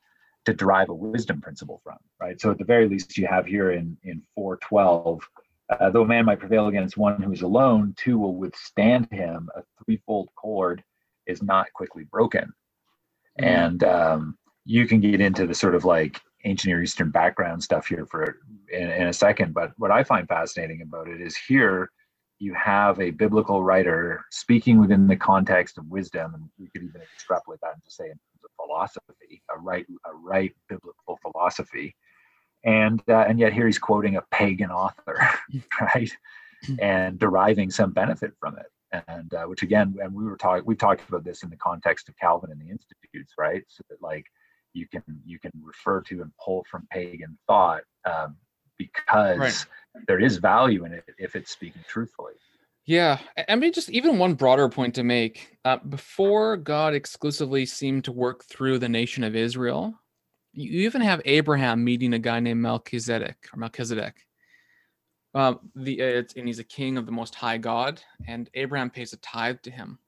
To 0.45 0.53
derive 0.53 0.89
a 0.89 0.93
wisdom 0.93 1.41
principle 1.41 1.81
from, 1.83 1.97
right? 2.19 2.39
So 2.39 2.51
at 2.51 2.57
the 2.57 2.65
very 2.65 2.87
least, 2.87 3.17
you 3.17 3.27
have 3.27 3.45
here 3.45 3.71
in 3.71 3.97
in 4.03 4.21
412, 4.35 5.27
Uh, 5.69 5.89
though 5.91 6.01
a 6.01 6.07
man 6.07 6.25
might 6.25 6.39
prevail 6.39 6.67
against 6.67 6.97
one 6.97 7.21
who 7.21 7.31
is 7.31 7.41
alone, 7.41 7.93
two 7.97 8.17
will 8.17 8.35
withstand 8.35 9.07
him. 9.11 9.49
A 9.55 9.63
threefold 9.83 10.29
cord 10.35 10.83
is 11.25 11.41
not 11.43 11.71
quickly 11.73 12.05
broken. 12.05 12.53
Mm. 13.39 13.45
And 13.45 13.83
um, 13.83 14.37
you 14.69 14.85
can 14.85 14.99
get 14.99 15.19
into 15.19 15.47
the 15.47 15.55
sort 15.55 15.73
of 15.73 15.83
like 15.83 16.21
ancient 16.45 16.69
Near 16.69 16.83
Eastern 16.83 17.09
background 17.09 17.63
stuff 17.63 17.87
here 17.87 18.05
for 18.05 18.37
in, 18.71 18.87
in 18.91 19.07
a 19.07 19.13
second. 19.13 19.51
But 19.51 19.71
what 19.77 19.89
I 19.89 20.03
find 20.03 20.27
fascinating 20.27 20.83
about 20.83 21.07
it 21.07 21.19
is 21.19 21.35
here 21.35 21.89
you 22.37 22.53
have 22.53 23.01
a 23.01 23.09
biblical 23.09 23.63
writer 23.63 24.23
speaking 24.29 24.79
within 24.79 25.07
the 25.07 25.15
context 25.15 25.79
of 25.79 25.87
wisdom, 25.87 26.35
and 26.35 26.43
we 26.59 26.69
could 26.69 26.83
even 26.83 27.01
extrapolate 27.01 27.59
that 27.61 27.73
into 27.73 27.89
say 27.89 28.05
in 28.05 28.11
terms 28.11 28.43
of 28.43 28.51
philosophy, 28.63 29.41
a 29.49 29.59
right, 29.59 29.87
a 30.05 30.13
right 30.13 30.53
biblical 30.69 31.17
philosophy, 31.23 31.95
and 32.63 33.01
uh, 33.09 33.25
and 33.27 33.39
yet 33.39 33.51
here 33.51 33.65
he's 33.65 33.79
quoting 33.79 34.17
a 34.17 34.21
pagan 34.31 34.69
author, 34.69 35.19
right, 35.81 36.11
and 36.79 37.17
deriving 37.17 37.71
some 37.71 37.91
benefit 37.91 38.33
from 38.39 38.55
it, 38.59 39.01
and 39.07 39.33
uh, 39.33 39.45
which 39.45 39.63
again, 39.63 39.95
and 39.99 40.13
we 40.13 40.23
were 40.25 40.37
talking, 40.37 40.63
we 40.63 40.75
talked 40.75 41.09
about 41.09 41.23
this 41.23 41.41
in 41.41 41.49
the 41.49 41.57
context 41.57 42.07
of 42.07 42.15
Calvin 42.17 42.51
and 42.51 42.61
the 42.61 42.69
Institutes, 42.69 43.33
right, 43.35 43.63
so 43.67 43.83
that 43.89 43.99
like 43.99 44.27
you 44.73 44.87
can 44.87 45.03
you 45.25 45.39
can 45.39 45.51
refer 45.63 46.01
to 46.01 46.21
and 46.21 46.31
pull 46.43 46.65
from 46.69 46.87
pagan 46.91 47.37
thought 47.47 47.81
um, 48.05 48.35
because 48.77 49.37
right. 49.37 49.65
there 50.07 50.19
is 50.19 50.37
value 50.37 50.85
in 50.85 50.93
it 50.93 51.05
if 51.17 51.35
it's 51.35 51.51
speaking 51.51 51.83
truthfully. 51.87 52.33
Yeah, 52.85 53.19
I 53.47 53.55
mean, 53.55 53.71
just 53.71 53.91
even 53.91 54.17
one 54.17 54.33
broader 54.33 54.67
point 54.67 54.95
to 54.95 55.03
make. 55.03 55.57
Uh, 55.63 55.77
before 55.77 56.57
God 56.57 56.95
exclusively 56.95 57.67
seemed 57.67 58.05
to 58.05 58.11
work 58.11 58.45
through 58.45 58.79
the 58.79 58.89
nation 58.89 59.23
of 59.23 59.35
Israel, 59.35 59.93
you 60.53 60.87
even 60.87 61.01
have 61.01 61.21
Abraham 61.25 61.83
meeting 61.83 62.13
a 62.13 62.19
guy 62.19 62.39
named 62.39 62.61
Melchizedek 62.61 63.37
or 63.53 63.59
Melchizedek. 63.59 64.15
Um, 65.35 65.59
the 65.75 66.01
uh, 66.01 66.23
and 66.35 66.47
he's 66.47 66.57
a 66.57 66.63
king 66.63 66.97
of 66.97 67.05
the 67.05 67.11
Most 67.11 67.35
High 67.35 67.59
God, 67.59 68.01
and 68.27 68.49
Abraham 68.55 68.89
pays 68.89 69.13
a 69.13 69.17
tithe 69.17 69.61
to 69.63 69.71
him. 69.71 69.99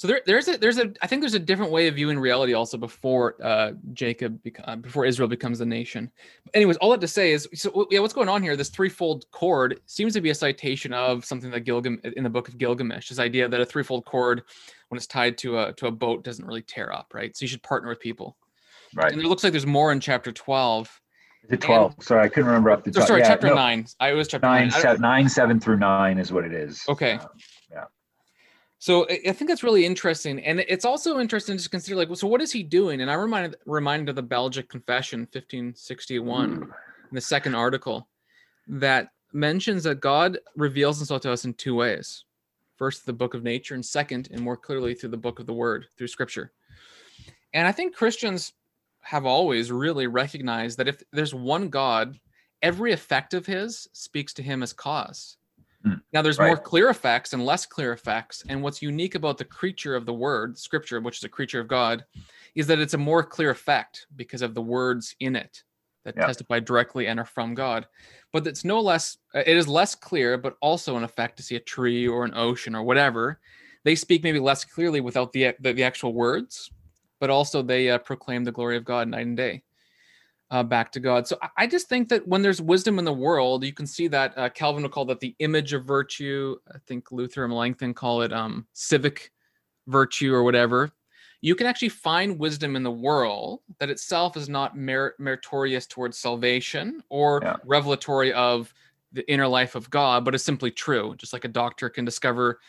So 0.00 0.08
there, 0.08 0.22
there's 0.24 0.48
a 0.48 0.56
there's 0.56 0.78
a 0.78 0.94
I 1.02 1.06
think 1.06 1.20
there's 1.20 1.34
a 1.34 1.38
different 1.38 1.70
way 1.70 1.86
of 1.86 1.96
viewing 1.96 2.18
reality 2.18 2.54
also 2.54 2.78
before 2.78 3.36
uh, 3.44 3.72
Jacob 3.92 4.40
uh, 4.64 4.76
before 4.76 5.04
Israel 5.04 5.28
becomes 5.28 5.60
a 5.60 5.66
nation. 5.66 6.10
But 6.42 6.56
anyways, 6.56 6.78
all 6.78 6.90
that 6.92 7.02
to 7.02 7.06
say 7.06 7.32
is 7.32 7.46
so 7.52 7.86
yeah, 7.90 8.00
what's 8.00 8.14
going 8.14 8.30
on 8.30 8.42
here? 8.42 8.56
This 8.56 8.70
threefold 8.70 9.26
cord 9.30 9.78
seems 9.84 10.14
to 10.14 10.22
be 10.22 10.30
a 10.30 10.34
citation 10.34 10.94
of 10.94 11.26
something 11.26 11.50
that 11.50 11.64
Gilgamesh 11.66 12.14
in 12.16 12.24
the 12.24 12.30
book 12.30 12.48
of 12.48 12.56
Gilgamesh. 12.56 13.10
This 13.10 13.18
idea 13.18 13.46
that 13.46 13.60
a 13.60 13.66
threefold 13.66 14.06
cord, 14.06 14.42
when 14.88 14.96
it's 14.96 15.06
tied 15.06 15.36
to 15.36 15.58
a 15.58 15.74
to 15.74 15.88
a 15.88 15.90
boat, 15.90 16.24
doesn't 16.24 16.46
really 16.46 16.62
tear 16.62 16.90
up, 16.90 17.12
right? 17.12 17.36
So 17.36 17.42
you 17.42 17.48
should 17.48 17.62
partner 17.62 17.90
with 17.90 18.00
people. 18.00 18.38
Right. 18.94 19.12
And 19.12 19.20
it 19.20 19.26
looks 19.26 19.44
like 19.44 19.52
there's 19.52 19.66
more 19.66 19.92
in 19.92 20.00
chapter 20.00 20.32
twelve. 20.32 20.98
Is 21.44 21.52
it 21.52 21.60
12? 21.60 21.94
And, 21.94 22.04
sorry, 22.04 22.24
I 22.24 22.28
couldn't 22.28 22.46
remember 22.46 22.70
off 22.70 22.84
the 22.84 22.90
top. 22.90 23.06
Sorry, 23.06 23.20
yeah, 23.20 23.28
chapter 23.28 23.48
no, 23.48 23.54
9. 23.54 23.86
I 23.98 24.12
was 24.12 24.28
chapter 24.28 24.46
9. 24.46 24.68
9, 24.68 25.00
9, 25.00 25.28
7 25.28 25.58
through 25.58 25.78
9 25.78 26.18
is 26.18 26.30
what 26.32 26.44
it 26.44 26.52
is. 26.52 26.84
Okay. 26.86 27.14
Uh. 27.14 27.26
So 28.82 29.06
I 29.10 29.32
think 29.32 29.50
that's 29.50 29.62
really 29.62 29.84
interesting, 29.84 30.42
and 30.42 30.60
it's 30.60 30.86
also 30.86 31.20
interesting 31.20 31.58
to 31.58 31.68
consider, 31.68 31.96
like, 31.96 32.08
so 32.16 32.26
what 32.26 32.40
is 32.40 32.50
he 32.50 32.62
doing? 32.62 33.02
And 33.02 33.10
I 33.10 33.14
reminded 33.14 33.56
reminded 33.66 34.08
of 34.08 34.16
the 34.16 34.22
Belgic 34.22 34.70
Confession, 34.70 35.20
1561, 35.20 36.50
mm. 36.50 36.62
in 36.62 36.70
the 37.12 37.20
second 37.20 37.54
article, 37.54 38.08
that 38.68 39.08
mentions 39.34 39.82
that 39.82 40.00
God 40.00 40.38
reveals 40.56 40.96
Himself 40.96 41.20
to 41.22 41.30
us 41.30 41.44
in 41.44 41.52
two 41.52 41.74
ways: 41.74 42.24
first, 42.76 43.04
the 43.04 43.12
book 43.12 43.34
of 43.34 43.42
nature, 43.42 43.74
and 43.74 43.84
second, 43.84 44.30
and 44.32 44.40
more 44.40 44.56
clearly, 44.56 44.94
through 44.94 45.10
the 45.10 45.16
book 45.18 45.40
of 45.40 45.46
the 45.46 45.52
Word, 45.52 45.84
through 45.98 46.08
Scripture. 46.08 46.50
And 47.52 47.68
I 47.68 47.72
think 47.72 47.94
Christians 47.94 48.54
have 49.02 49.26
always 49.26 49.70
really 49.70 50.06
recognized 50.06 50.78
that 50.78 50.88
if 50.88 51.02
there's 51.12 51.34
one 51.34 51.68
God, 51.68 52.18
every 52.62 52.92
effect 52.92 53.34
of 53.34 53.44
His 53.44 53.88
speaks 53.92 54.32
to 54.32 54.42
Him 54.42 54.62
as 54.62 54.72
cause. 54.72 55.36
Mm, 55.86 56.00
now 56.12 56.22
there's 56.22 56.38
right. 56.38 56.48
more 56.48 56.56
clear 56.56 56.90
effects 56.90 57.32
and 57.32 57.44
less 57.44 57.66
clear 57.66 57.92
effects. 57.92 58.44
And 58.48 58.62
what's 58.62 58.82
unique 58.82 59.14
about 59.14 59.38
the 59.38 59.44
creature 59.44 59.96
of 59.96 60.06
the 60.06 60.12
word, 60.12 60.58
scripture, 60.58 61.00
which 61.00 61.18
is 61.18 61.24
a 61.24 61.28
creature 61.28 61.60
of 61.60 61.68
God, 61.68 62.04
is 62.54 62.66
that 62.66 62.78
it's 62.78 62.94
a 62.94 62.98
more 62.98 63.22
clear 63.22 63.50
effect 63.50 64.06
because 64.16 64.42
of 64.42 64.54
the 64.54 64.62
words 64.62 65.14
in 65.20 65.36
it 65.36 65.62
that 66.04 66.14
yeah. 66.16 66.26
testify 66.26 66.60
directly 66.60 67.06
and 67.06 67.18
are 67.18 67.26
from 67.26 67.54
God. 67.54 67.86
But 68.32 68.46
it's 68.46 68.64
no 68.64 68.80
less, 68.80 69.18
uh, 69.34 69.42
it 69.46 69.56
is 69.56 69.68
less 69.68 69.94
clear, 69.94 70.38
but 70.38 70.56
also 70.60 70.96
an 70.96 71.04
effect 71.04 71.36
to 71.36 71.42
see 71.42 71.56
a 71.56 71.60
tree 71.60 72.08
or 72.08 72.24
an 72.24 72.32
ocean 72.34 72.74
or 72.74 72.82
whatever. 72.82 73.38
They 73.84 73.94
speak 73.94 74.22
maybe 74.22 74.40
less 74.40 74.64
clearly 74.64 75.00
without 75.00 75.32
the, 75.32 75.54
the, 75.60 75.72
the 75.72 75.84
actual 75.84 76.12
words, 76.12 76.70
but 77.18 77.30
also 77.30 77.62
they 77.62 77.90
uh, 77.90 77.98
proclaim 77.98 78.44
the 78.44 78.52
glory 78.52 78.76
of 78.76 78.84
God 78.84 79.08
night 79.08 79.26
and 79.26 79.36
day 79.36 79.62
uh, 80.50 80.62
back 80.62 80.90
to 80.92 81.00
God. 81.00 81.26
So 81.26 81.38
I 81.56 81.66
just 81.66 81.88
think 81.88 82.08
that 82.08 82.26
when 82.26 82.42
there's 82.42 82.60
wisdom 82.60 82.98
in 82.98 83.04
the 83.04 83.12
world, 83.12 83.64
you 83.64 83.72
can 83.72 83.86
see 83.86 84.08
that 84.08 84.36
uh, 84.36 84.48
Calvin 84.48 84.82
would 84.82 84.92
call 84.92 85.04
that 85.06 85.20
the 85.20 85.34
image 85.38 85.72
of 85.72 85.84
virtue. 85.84 86.56
I 86.72 86.78
think 86.86 87.12
Luther 87.12 87.44
and 87.44 87.52
Melanchthon 87.52 87.94
call 87.94 88.22
it 88.22 88.32
um, 88.32 88.66
civic 88.72 89.30
virtue 89.86 90.34
or 90.34 90.42
whatever. 90.42 90.90
You 91.40 91.54
can 91.54 91.66
actually 91.66 91.88
find 91.88 92.38
wisdom 92.38 92.76
in 92.76 92.82
the 92.82 92.90
world 92.90 93.60
that 93.78 93.90
itself 93.90 94.36
is 94.36 94.48
not 94.48 94.76
merit- 94.76 95.18
meritorious 95.18 95.86
towards 95.86 96.18
salvation 96.18 97.02
or 97.08 97.40
yeah. 97.42 97.56
revelatory 97.64 98.32
of 98.32 98.74
the 99.12 99.28
inner 99.30 99.48
life 99.48 99.74
of 99.74 99.88
God, 99.88 100.24
but 100.24 100.34
is 100.34 100.44
simply 100.44 100.70
true. 100.70 101.14
Just 101.16 101.32
like 101.32 101.44
a 101.44 101.48
doctor 101.48 101.88
can 101.88 102.04
discover 102.04 102.60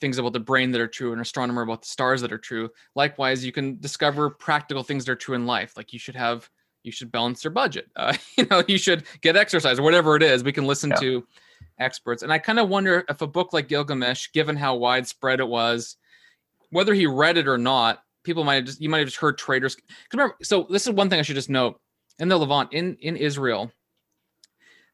things 0.00 0.18
about 0.18 0.32
the 0.32 0.40
brain 0.40 0.70
that 0.72 0.80
are 0.80 0.88
true, 0.88 1.12
an 1.12 1.20
astronomer 1.20 1.62
about 1.62 1.82
the 1.82 1.88
stars 1.88 2.20
that 2.20 2.32
are 2.32 2.38
true. 2.38 2.70
Likewise, 2.94 3.44
you 3.44 3.52
can 3.52 3.78
discover 3.80 4.30
practical 4.30 4.82
things 4.82 5.04
that 5.04 5.12
are 5.12 5.16
true 5.16 5.34
in 5.34 5.46
life. 5.46 5.76
Like 5.76 5.92
you 5.92 5.98
should 5.98 6.16
have 6.16 6.48
you 6.86 6.92
should 6.92 7.12
balance 7.12 7.44
your 7.44 7.50
budget. 7.50 7.88
Uh, 7.96 8.14
you 8.36 8.46
know, 8.50 8.62
you 8.66 8.78
should 8.78 9.04
get 9.20 9.36
exercise 9.36 9.78
or 9.78 9.82
whatever 9.82 10.16
it 10.16 10.22
is. 10.22 10.44
We 10.44 10.52
can 10.52 10.66
listen 10.66 10.90
yeah. 10.90 10.96
to 10.96 11.26
experts. 11.78 12.22
And 12.22 12.32
I 12.32 12.38
kind 12.38 12.58
of 12.58 12.68
wonder 12.68 13.04
if 13.08 13.20
a 13.20 13.26
book 13.26 13.52
like 13.52 13.68
Gilgamesh, 13.68 14.28
given 14.32 14.56
how 14.56 14.76
widespread 14.76 15.40
it 15.40 15.48
was, 15.48 15.96
whether 16.70 16.94
he 16.94 17.06
read 17.06 17.36
it 17.36 17.48
or 17.48 17.58
not, 17.58 18.02
people 18.24 18.44
might 18.44 18.56
have 18.56 18.64
just 18.64 18.80
you 18.80 18.88
might 18.88 18.98
have 18.98 19.08
just 19.08 19.18
heard 19.18 19.36
traders. 19.36 19.76
Remember, 20.12 20.36
so 20.42 20.66
this 20.70 20.86
is 20.86 20.92
one 20.92 21.10
thing 21.10 21.18
I 21.18 21.22
should 21.22 21.36
just 21.36 21.50
note 21.50 21.80
in 22.18 22.28
the 22.28 22.36
Levant, 22.36 22.72
in 22.72 22.96
in 23.00 23.16
Israel, 23.16 23.70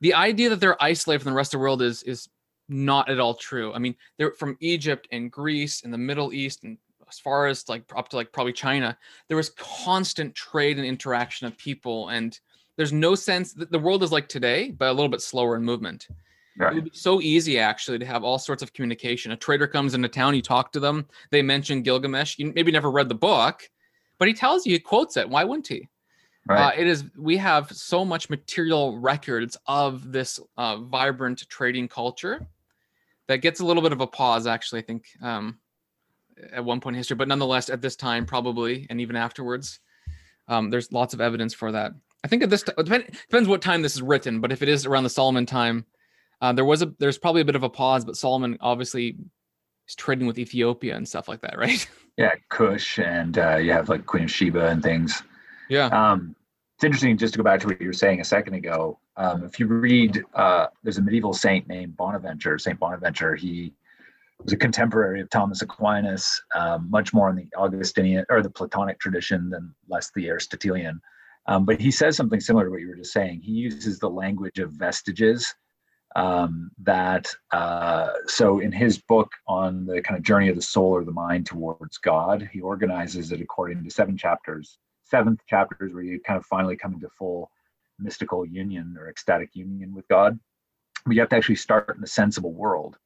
the 0.00 0.14
idea 0.14 0.48
that 0.50 0.60
they're 0.60 0.82
isolated 0.82 1.22
from 1.22 1.32
the 1.32 1.36
rest 1.36 1.54
of 1.54 1.58
the 1.58 1.62
world 1.62 1.82
is 1.82 2.02
is 2.02 2.28
not 2.68 3.08
at 3.10 3.20
all 3.20 3.34
true. 3.34 3.72
I 3.72 3.78
mean, 3.78 3.94
they're 4.18 4.32
from 4.32 4.56
Egypt 4.60 5.08
and 5.12 5.30
Greece 5.30 5.82
and 5.82 5.92
the 5.92 5.98
Middle 5.98 6.32
East 6.32 6.64
and 6.64 6.78
as 7.12 7.18
far 7.18 7.46
as 7.46 7.68
like 7.68 7.84
up 7.94 8.08
to 8.08 8.16
like 8.16 8.32
probably 8.32 8.52
China, 8.52 8.96
there 9.28 9.36
was 9.36 9.50
constant 9.50 10.34
trade 10.34 10.78
and 10.78 10.86
interaction 10.86 11.46
of 11.46 11.56
people. 11.58 12.08
And 12.08 12.38
there's 12.76 12.92
no 12.92 13.14
sense 13.14 13.52
that 13.54 13.70
the 13.70 13.78
world 13.78 14.02
is 14.02 14.12
like 14.12 14.28
today, 14.28 14.70
but 14.70 14.88
a 14.88 14.92
little 14.92 15.10
bit 15.10 15.20
slower 15.20 15.56
in 15.56 15.62
movement. 15.62 16.08
Right. 16.56 16.72
It 16.72 16.74
would 16.76 16.84
be 16.84 16.90
so 16.94 17.20
easy 17.20 17.58
actually 17.58 17.98
to 17.98 18.06
have 18.06 18.24
all 18.24 18.38
sorts 18.38 18.62
of 18.62 18.72
communication. 18.72 19.32
A 19.32 19.36
trader 19.36 19.66
comes 19.66 19.94
into 19.94 20.08
town, 20.08 20.34
you 20.34 20.42
talk 20.42 20.72
to 20.72 20.80
them, 20.80 21.06
they 21.30 21.42
mention 21.42 21.82
Gilgamesh. 21.82 22.38
You 22.38 22.52
maybe 22.54 22.72
never 22.72 22.90
read 22.90 23.08
the 23.08 23.14
book, 23.14 23.68
but 24.18 24.28
he 24.28 24.34
tells 24.34 24.66
you, 24.66 24.72
he 24.72 24.78
quotes 24.78 25.16
it. 25.16 25.28
Why 25.28 25.44
wouldn't 25.44 25.68
he? 25.68 25.88
Right. 26.46 26.76
Uh, 26.76 26.80
it 26.80 26.86
is 26.86 27.04
we 27.16 27.36
have 27.36 27.70
so 27.70 28.04
much 28.04 28.28
material 28.28 28.98
records 28.98 29.56
of 29.66 30.10
this 30.10 30.40
uh, 30.56 30.78
vibrant 30.78 31.48
trading 31.48 31.88
culture 31.88 32.46
that 33.28 33.36
gets 33.36 33.60
a 33.60 33.64
little 33.64 33.82
bit 33.82 33.92
of 33.92 34.00
a 34.00 34.06
pause. 34.06 34.46
Actually, 34.46 34.80
I 34.80 34.84
think 34.84 35.06
um, 35.22 35.58
at 36.52 36.64
one 36.64 36.80
point 36.80 36.94
in 36.96 36.98
history, 36.98 37.16
but 37.16 37.28
nonetheless, 37.28 37.70
at 37.70 37.82
this 37.82 37.96
time, 37.96 38.26
probably, 38.26 38.86
and 38.90 39.00
even 39.00 39.16
afterwards, 39.16 39.80
um, 40.48 40.70
there's 40.70 40.92
lots 40.92 41.14
of 41.14 41.20
evidence 41.20 41.54
for 41.54 41.72
that. 41.72 41.92
I 42.24 42.28
think 42.28 42.42
at 42.42 42.50
this 42.50 42.62
time, 42.62 42.74
depend, 42.76 43.06
depends 43.06 43.48
what 43.48 43.62
time 43.62 43.82
this 43.82 43.94
is 43.94 44.02
written, 44.02 44.40
but 44.40 44.52
if 44.52 44.62
it 44.62 44.68
is 44.68 44.86
around 44.86 45.04
the 45.04 45.10
Solomon 45.10 45.46
time, 45.46 45.84
uh, 46.40 46.52
there 46.52 46.64
was 46.64 46.82
a 46.82 46.92
there's 46.98 47.18
probably 47.18 47.40
a 47.40 47.44
bit 47.44 47.56
of 47.56 47.62
a 47.62 47.70
pause, 47.70 48.04
but 48.04 48.16
Solomon 48.16 48.58
obviously 48.60 49.16
is 49.88 49.94
trading 49.94 50.26
with 50.26 50.38
Ethiopia 50.38 50.96
and 50.96 51.08
stuff 51.08 51.28
like 51.28 51.40
that, 51.40 51.56
right? 51.58 51.86
Yeah, 52.16 52.32
Cush, 52.50 52.98
and 52.98 53.38
uh, 53.38 53.56
you 53.56 53.72
have 53.72 53.88
like 53.88 54.06
Queen 54.06 54.24
of 54.24 54.30
Sheba 54.30 54.66
and 54.66 54.82
things. 54.82 55.22
Yeah. 55.68 55.86
Um, 55.86 56.36
it's 56.76 56.84
interesting 56.84 57.16
just 57.16 57.34
to 57.34 57.38
go 57.38 57.44
back 57.44 57.60
to 57.60 57.68
what 57.68 57.80
you 57.80 57.86
were 57.86 57.92
saying 57.92 58.20
a 58.20 58.24
second 58.24 58.54
ago. 58.54 58.98
Um, 59.16 59.44
if 59.44 59.60
you 59.60 59.66
read, 59.66 60.22
uh, 60.34 60.66
there's 60.82 60.98
a 60.98 61.02
medieval 61.02 61.32
saint 61.32 61.68
named 61.68 61.96
Bonaventure, 61.96 62.58
Saint 62.58 62.78
Bonaventure. 62.78 63.36
He 63.36 63.72
was 64.38 64.52
a 64.52 64.56
contemporary 64.56 65.20
of 65.20 65.30
Thomas 65.30 65.62
Aquinas, 65.62 66.42
um, 66.54 66.90
much 66.90 67.12
more 67.12 67.30
in 67.30 67.36
the 67.36 67.48
Augustinian 67.56 68.24
or 68.28 68.42
the 68.42 68.50
Platonic 68.50 68.98
tradition 68.98 69.50
than 69.50 69.74
less 69.88 70.10
the 70.14 70.28
Aristotelian. 70.28 71.00
Um, 71.46 71.64
but 71.64 71.80
he 71.80 71.90
says 71.90 72.16
something 72.16 72.40
similar 72.40 72.66
to 72.66 72.70
what 72.70 72.80
you 72.80 72.88
were 72.88 72.96
just 72.96 73.12
saying. 73.12 73.40
He 73.42 73.52
uses 73.52 73.98
the 73.98 74.10
language 74.10 74.58
of 74.58 74.72
vestiges. 74.72 75.52
Um, 76.14 76.70
that 76.82 77.26
uh, 77.52 78.10
so 78.26 78.58
in 78.58 78.70
his 78.70 78.98
book 78.98 79.30
on 79.48 79.86
the 79.86 80.02
kind 80.02 80.18
of 80.18 80.22
journey 80.22 80.50
of 80.50 80.56
the 80.56 80.62
soul 80.62 80.90
or 80.90 81.04
the 81.04 81.10
mind 81.10 81.46
towards 81.46 81.96
God, 81.96 82.48
he 82.52 82.60
organizes 82.60 83.32
it 83.32 83.40
according 83.40 83.82
to 83.82 83.90
seven 83.90 84.18
chapters. 84.18 84.78
Seventh 85.04 85.40
chapters 85.48 85.94
where 85.94 86.02
you 86.02 86.20
kind 86.20 86.38
of 86.38 86.44
finally 86.44 86.76
come 86.76 86.94
into 86.94 87.08
full 87.18 87.50
mystical 87.98 88.44
union 88.44 88.96
or 88.98 89.08
ecstatic 89.08 89.50
union 89.54 89.94
with 89.94 90.06
God. 90.08 90.38
But 91.06 91.14
you 91.14 91.20
have 91.20 91.30
to 91.30 91.36
actually 91.36 91.56
start 91.56 91.94
in 91.94 92.00
the 92.00 92.06
sensible 92.06 92.52
world 92.52 92.98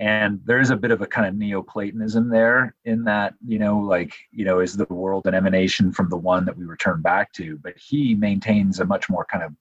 and 0.00 0.40
there's 0.46 0.70
a 0.70 0.76
bit 0.76 0.92
of 0.92 1.02
a 1.02 1.06
kind 1.06 1.28
of 1.28 1.34
neoplatonism 1.34 2.30
there 2.30 2.74
in 2.86 3.04
that 3.04 3.34
you 3.46 3.58
know 3.58 3.78
like 3.78 4.14
you 4.32 4.46
know 4.46 4.60
is 4.60 4.76
the 4.76 4.86
world 4.86 5.26
an 5.26 5.34
emanation 5.34 5.92
from 5.92 6.08
the 6.08 6.16
one 6.16 6.46
that 6.46 6.56
we 6.56 6.64
return 6.64 7.02
back 7.02 7.32
to? 7.34 7.58
But 7.62 7.74
he 7.76 8.14
maintains 8.14 8.80
a 8.80 8.86
much 8.86 9.10
more 9.10 9.26
kind 9.30 9.44
of 9.44 9.52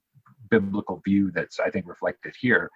biblical 0.50 1.00
view 1.06 1.30
that's 1.32 1.60
i 1.60 1.70
think 1.70 1.88
reflected 1.88 2.34
here. 2.40 2.72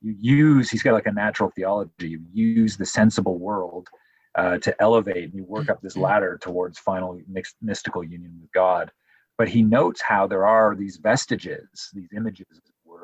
You 0.00 0.12
use 0.12 0.70
he's 0.70 0.82
got 0.82 0.94
like 0.94 1.06
a 1.06 1.12
natural 1.12 1.50
theology. 1.54 2.18
You 2.32 2.46
use 2.46 2.76
the 2.76 2.86
sensible 2.86 3.38
world 3.38 3.88
uh, 4.36 4.58
to 4.58 4.74
elevate 4.80 5.24
and 5.24 5.34
you 5.34 5.44
work 5.44 5.68
up 5.68 5.82
this 5.82 5.94
mm-hmm. 5.94 6.02
ladder 6.02 6.38
towards 6.40 6.78
final 6.78 7.20
mixed, 7.28 7.56
mystical 7.60 8.04
union 8.04 8.38
with 8.40 8.52
god. 8.52 8.92
But 9.36 9.48
he 9.48 9.62
notes 9.62 10.00
how 10.00 10.28
there 10.28 10.46
are 10.46 10.76
these 10.76 10.98
vestiges 10.98 11.90
these 11.92 12.10
images 12.16 12.46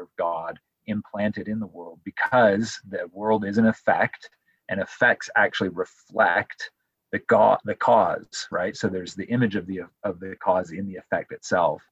of 0.00 0.09
god 0.18 0.59
implanted 0.87 1.49
in 1.49 1.61
the 1.61 1.66
world 1.66 2.01
because 2.05 2.81
the 2.88 3.09
world 3.12 3.44
is 3.44 3.59
an 3.59 3.66
effect 3.66 4.29
and 4.68 4.81
effects 4.81 5.31
actually 5.37 5.68
reflect 5.70 6.70
the 7.12 7.18
god 7.29 7.59
the 7.64 7.75
cause 7.75 8.49
right? 8.51 8.77
So 8.77 8.88
there's 8.88 9.14
the 9.14 9.27
image 9.27 9.57
of 9.57 9.66
the 9.66 9.83
of 10.03 10.20
the 10.20 10.35
cause 10.42 10.73
in 10.73 10.87
the 10.87 10.97
effect 10.97 11.33
itself. 11.33 11.83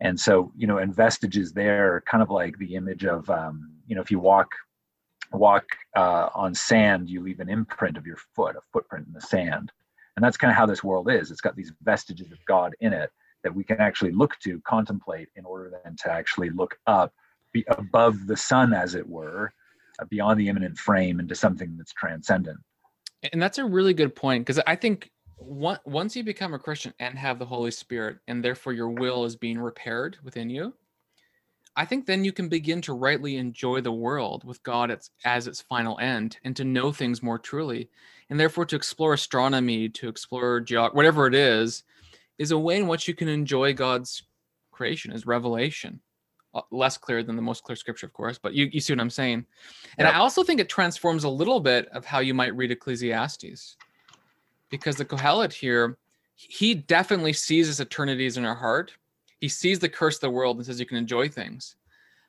And 0.00 0.18
so 0.18 0.52
you 0.56 0.66
know 0.66 0.78
and 0.78 0.94
vestiges 0.94 1.52
there 1.52 2.02
kind 2.10 2.22
of 2.22 2.30
like 2.30 2.58
the 2.58 2.74
image 2.74 3.04
of 3.04 3.28
um, 3.30 3.72
you 3.86 3.94
know 3.94 4.02
if 4.02 4.10
you 4.10 4.18
walk 4.18 4.50
walk 5.32 5.64
uh, 5.96 6.28
on 6.34 6.54
sand 6.54 7.08
you 7.08 7.22
leave 7.22 7.40
an 7.40 7.48
imprint 7.48 7.96
of 7.96 8.06
your 8.06 8.18
foot 8.34 8.56
a 8.56 8.60
footprint 8.72 9.06
in 9.06 9.12
the 9.12 9.20
sand. 9.20 9.72
And 10.16 10.24
that's 10.24 10.36
kind 10.36 10.50
of 10.50 10.56
how 10.56 10.66
this 10.66 10.84
world 10.84 11.10
is. 11.10 11.30
It's 11.30 11.40
got 11.40 11.56
these 11.56 11.72
vestiges 11.82 12.30
of 12.30 12.38
god 12.46 12.74
in 12.80 12.92
it 12.92 13.10
that 13.42 13.54
we 13.54 13.64
can 13.64 13.80
actually 13.80 14.12
look 14.12 14.38
to 14.40 14.60
contemplate 14.60 15.28
in 15.36 15.44
order 15.44 15.72
then 15.82 15.96
to 15.96 16.12
actually 16.12 16.50
look 16.50 16.78
up 16.86 17.14
be 17.52 17.64
above 17.68 18.26
the 18.26 18.36
sun 18.36 18.72
as 18.72 18.94
it 18.94 19.08
were 19.08 19.52
uh, 20.00 20.04
beyond 20.06 20.38
the 20.38 20.48
immanent 20.48 20.76
frame 20.78 21.20
into 21.20 21.34
something 21.34 21.76
that's 21.76 21.92
transcendent 21.92 22.58
and 23.32 23.40
that's 23.40 23.58
a 23.58 23.64
really 23.64 23.94
good 23.94 24.14
point 24.14 24.44
because 24.44 24.60
i 24.66 24.74
think 24.74 25.10
once 25.40 26.14
you 26.14 26.22
become 26.22 26.54
a 26.54 26.58
Christian 26.58 26.92
and 26.98 27.18
have 27.18 27.38
the 27.38 27.46
Holy 27.46 27.70
Spirit, 27.70 28.18
and 28.28 28.44
therefore 28.44 28.72
your 28.72 28.90
will 28.90 29.24
is 29.24 29.36
being 29.36 29.58
repaired 29.58 30.18
within 30.22 30.50
you, 30.50 30.74
I 31.76 31.84
think 31.84 32.04
then 32.04 32.24
you 32.24 32.32
can 32.32 32.48
begin 32.48 32.82
to 32.82 32.92
rightly 32.92 33.36
enjoy 33.36 33.80
the 33.80 33.92
world 33.92 34.44
with 34.44 34.62
God 34.62 34.90
as, 34.90 35.10
as 35.24 35.46
its 35.46 35.62
final 35.62 35.98
end 35.98 36.36
and 36.44 36.54
to 36.56 36.64
know 36.64 36.92
things 36.92 37.22
more 37.22 37.38
truly. 37.38 37.88
And 38.28 38.38
therefore, 38.38 38.66
to 38.66 38.76
explore 38.76 39.14
astronomy, 39.14 39.88
to 39.90 40.08
explore 40.08 40.60
geog- 40.60 40.94
whatever 40.94 41.26
it 41.26 41.34
is, 41.34 41.84
is 42.38 42.50
a 42.50 42.58
way 42.58 42.76
in 42.76 42.88
which 42.88 43.08
you 43.08 43.14
can 43.14 43.28
enjoy 43.28 43.72
God's 43.72 44.24
creation, 44.72 45.12
as 45.12 45.26
revelation. 45.26 46.00
Uh, 46.52 46.62
less 46.72 46.98
clear 46.98 47.22
than 47.22 47.36
the 47.36 47.42
most 47.42 47.62
clear 47.62 47.76
scripture, 47.76 48.06
of 48.06 48.12
course, 48.12 48.36
but 48.36 48.54
you, 48.54 48.68
you 48.72 48.80
see 48.80 48.92
what 48.92 48.98
I'm 48.98 49.08
saying. 49.08 49.46
And 49.98 50.06
yep. 50.06 50.14
I 50.14 50.18
also 50.18 50.42
think 50.42 50.58
it 50.58 50.68
transforms 50.68 51.22
a 51.22 51.28
little 51.28 51.60
bit 51.60 51.86
of 51.90 52.04
how 52.04 52.18
you 52.18 52.34
might 52.34 52.56
read 52.56 52.72
Ecclesiastes 52.72 53.76
because 54.68 54.96
the 54.96 55.04
Kohelet 55.04 55.52
here, 55.52 55.96
he 56.34 56.74
definitely 56.74 57.34
sees 57.34 57.68
his 57.68 57.78
eternities 57.78 58.36
in 58.36 58.44
our 58.44 58.56
heart. 58.56 58.92
He 59.38 59.48
sees 59.48 59.78
the 59.78 59.88
curse 59.88 60.16
of 60.16 60.22
the 60.22 60.30
world 60.30 60.56
and 60.56 60.66
says 60.66 60.80
you 60.80 60.86
can 60.86 60.96
enjoy 60.96 61.28
things. 61.28 61.76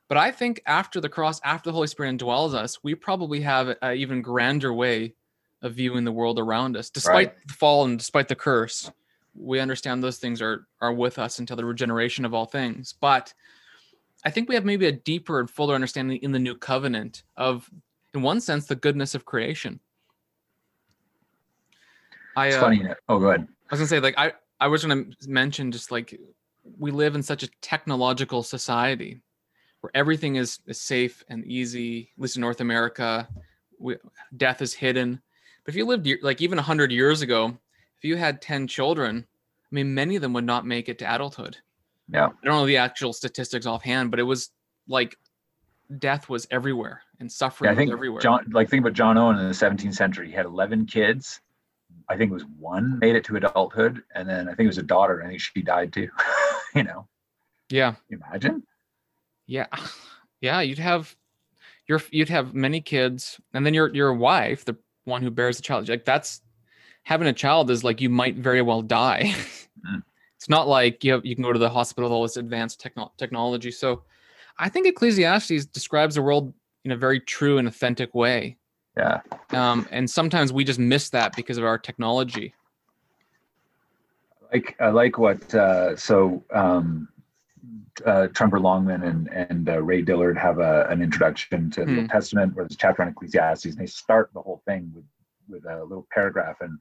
But 0.07 0.19
I 0.19 0.29
think 0.29 0.61
after 0.67 1.01
the 1.01 1.09
cross, 1.09 1.41
after 1.43 1.69
the 1.69 1.73
Holy 1.73 1.87
Spirit 1.87 2.15
indwells 2.15 2.53
us, 2.53 2.83
we 2.83 2.93
probably 2.93 3.41
have 3.41 3.75
an 3.81 3.97
even 3.97 4.21
grander 4.21 4.71
way 4.71 5.15
of 5.63 5.73
viewing 5.73 6.03
the 6.03 6.11
world 6.11 6.37
around 6.37 6.77
us. 6.77 6.91
Despite 6.91 7.13
right. 7.29 7.47
the 7.47 7.53
fall 7.53 7.85
and 7.85 7.97
despite 7.97 8.27
the 8.27 8.35
curse, 8.35 8.91
we 9.33 9.59
understand 9.59 10.03
those 10.03 10.17
things 10.17 10.43
are 10.43 10.67
are 10.79 10.93
with 10.93 11.17
us 11.17 11.39
until 11.39 11.55
the 11.55 11.65
regeneration 11.65 12.25
of 12.25 12.35
all 12.35 12.45
things. 12.45 12.93
But 12.99 13.33
I 14.23 14.29
think 14.29 14.49
we 14.49 14.55
have 14.55 14.65
maybe 14.65 14.85
a 14.85 14.91
deeper 14.91 15.39
and 15.39 15.49
fuller 15.49 15.75
understanding 15.75 16.19
in 16.21 16.31
the 16.31 16.39
new 16.39 16.55
covenant 16.55 17.23
of, 17.37 17.69
in 18.13 18.21
one 18.21 18.39
sense, 18.39 18.65
the 18.65 18.75
goodness 18.75 19.15
of 19.15 19.25
creation. 19.25 19.79
I, 22.35 22.47
it's 22.47 22.57
uh, 22.57 22.61
funny. 22.61 22.85
Oh, 23.09 23.19
go 23.19 23.29
ahead. 23.29 23.47
I 23.69 23.73
was 23.73 23.79
gonna 23.79 23.87
say, 23.87 23.99
like, 23.99 24.17
I 24.17 24.33
I 24.59 24.67
was 24.67 24.83
gonna 24.83 25.05
mention 25.27 25.71
just 25.71 25.91
like 25.91 26.17
we 26.77 26.91
live 26.91 27.15
in 27.15 27.23
such 27.23 27.43
a 27.43 27.49
technological 27.61 28.43
society 28.43 29.21
where 29.81 29.91
everything 29.95 30.35
is, 30.35 30.59
is 30.67 30.79
safe 30.79 31.23
and 31.27 31.43
easy. 31.45 32.11
At 32.15 32.21
least 32.21 32.35
in 32.35 32.41
North 32.41 32.61
America, 32.61 33.27
we, 33.79 33.95
death 34.37 34.61
is 34.61 34.73
hidden. 34.73 35.21
But 35.65 35.73
if 35.73 35.75
you 35.75 35.85
lived 35.85 36.07
like 36.21 36.41
even 36.41 36.57
hundred 36.57 36.91
years 36.91 37.21
ago, 37.21 37.57
if 37.97 38.03
you 38.03 38.15
had 38.15 38.41
ten 38.41 38.67
children, 38.67 39.25
I 39.71 39.75
mean, 39.75 39.93
many 39.93 40.15
of 40.15 40.21
them 40.21 40.33
would 40.33 40.45
not 40.45 40.65
make 40.65 40.89
it 40.89 40.99
to 40.99 41.13
adulthood. 41.13 41.57
Yeah. 42.09 42.27
I 42.27 42.45
don't 42.45 42.55
know 42.55 42.65
the 42.65 42.77
actual 42.77 43.13
statistics 43.13 43.65
offhand, 43.65 44.11
but 44.11 44.19
it 44.19 44.23
was 44.23 44.49
like 44.87 45.17
death 45.97 46.29
was 46.29 46.47
everywhere 46.51 47.01
and 47.19 47.31
suffering 47.31 47.67
yeah, 47.67 47.73
I 47.73 47.75
think 47.75 47.91
everywhere. 47.91 48.21
John, 48.21 48.45
like 48.51 48.69
think 48.69 48.81
about 48.81 48.93
John 48.93 49.17
Owen 49.17 49.37
in 49.37 49.47
the 49.47 49.53
17th 49.53 49.95
century. 49.95 50.27
He 50.27 50.33
had 50.33 50.45
11 50.45 50.85
kids 50.85 51.41
I 52.09 52.17
think 52.17 52.31
it 52.31 52.33
was 52.33 52.45
one 52.59 52.99
made 52.99 53.15
it 53.15 53.23
to 53.25 53.37
adulthood, 53.37 54.03
and 54.13 54.27
then 54.27 54.47
I 54.47 54.53
think 54.53 54.65
it 54.65 54.67
was 54.67 54.77
a 54.77 54.83
daughter. 54.83 55.23
I 55.23 55.27
think 55.27 55.39
she 55.39 55.61
died 55.61 55.93
too. 55.93 56.09
you 56.75 56.83
know. 56.83 57.07
Yeah. 57.69 57.95
Imagine. 58.09 58.63
Yeah, 59.47 59.67
yeah. 60.41 60.61
You'd 60.61 60.79
have 60.79 61.15
your 61.87 62.01
you'd 62.11 62.29
have 62.29 62.53
many 62.53 62.81
kids, 62.81 63.39
and 63.53 63.65
then 63.65 63.73
your 63.73 63.93
your 63.93 64.13
wife, 64.13 64.65
the 64.65 64.75
one 65.05 65.21
who 65.21 65.31
bears 65.31 65.57
the 65.57 65.63
child, 65.63 65.87
like 65.87 66.05
that's 66.05 66.41
having 67.03 67.27
a 67.27 67.33
child 67.33 67.71
is 67.71 67.83
like 67.83 68.01
you 68.01 68.09
might 68.09 68.35
very 68.35 68.61
well 68.61 68.81
die. 68.81 69.33
Mm. 69.87 70.03
It's 70.41 70.49
not 70.49 70.67
like 70.67 71.03
you 71.03 71.13
have, 71.13 71.25
you 71.25 71.35
can 71.35 71.43
go 71.43 71.53
to 71.53 71.59
the 71.59 71.69
hospital 71.69 72.09
with 72.09 72.15
all 72.15 72.23
this 72.23 72.37
advanced 72.37 72.79
techno- 72.79 73.11
technology. 73.17 73.71
So, 73.71 74.03
I 74.57 74.69
think 74.69 74.85
Ecclesiastes 74.85 75.65
describes 75.67 76.15
the 76.15 76.21
world 76.21 76.53
in 76.83 76.91
a 76.91 76.97
very 76.97 77.19
true 77.19 77.57
and 77.57 77.67
authentic 77.67 78.13
way 78.13 78.57
yeah. 78.97 79.21
Um, 79.51 79.87
and 79.91 80.09
sometimes 80.09 80.51
we 80.51 80.63
just 80.63 80.79
miss 80.79 81.09
that 81.09 81.35
because 81.35 81.57
of 81.57 81.63
our 81.63 81.77
technology. 81.77 82.53
Like 84.51 84.75
I 84.79 84.89
like 84.89 85.17
what 85.17 85.53
uh, 85.55 85.95
so 85.95 86.43
um, 86.53 87.07
uh, 88.05 88.27
Tremper 88.33 88.59
Longman 88.59 89.03
and 89.03 89.29
and 89.29 89.69
uh, 89.69 89.81
Ray 89.81 90.01
Dillard 90.01 90.37
have 90.37 90.59
a, 90.59 90.87
an 90.89 91.01
introduction 91.01 91.71
to 91.71 91.85
the 91.85 91.91
Old 91.91 92.01
hmm. 92.01 92.07
Testament 92.07 92.53
where 92.53 92.65
there's 92.65 92.75
a 92.75 92.77
chapter 92.77 93.01
on 93.01 93.07
Ecclesiastes, 93.07 93.65
and 93.65 93.77
they 93.77 93.85
start 93.85 94.29
the 94.33 94.41
whole 94.41 94.61
thing 94.65 94.91
with 94.93 95.05
with 95.47 95.65
a 95.65 95.83
little 95.83 96.05
paragraph, 96.13 96.57
and 96.59 96.77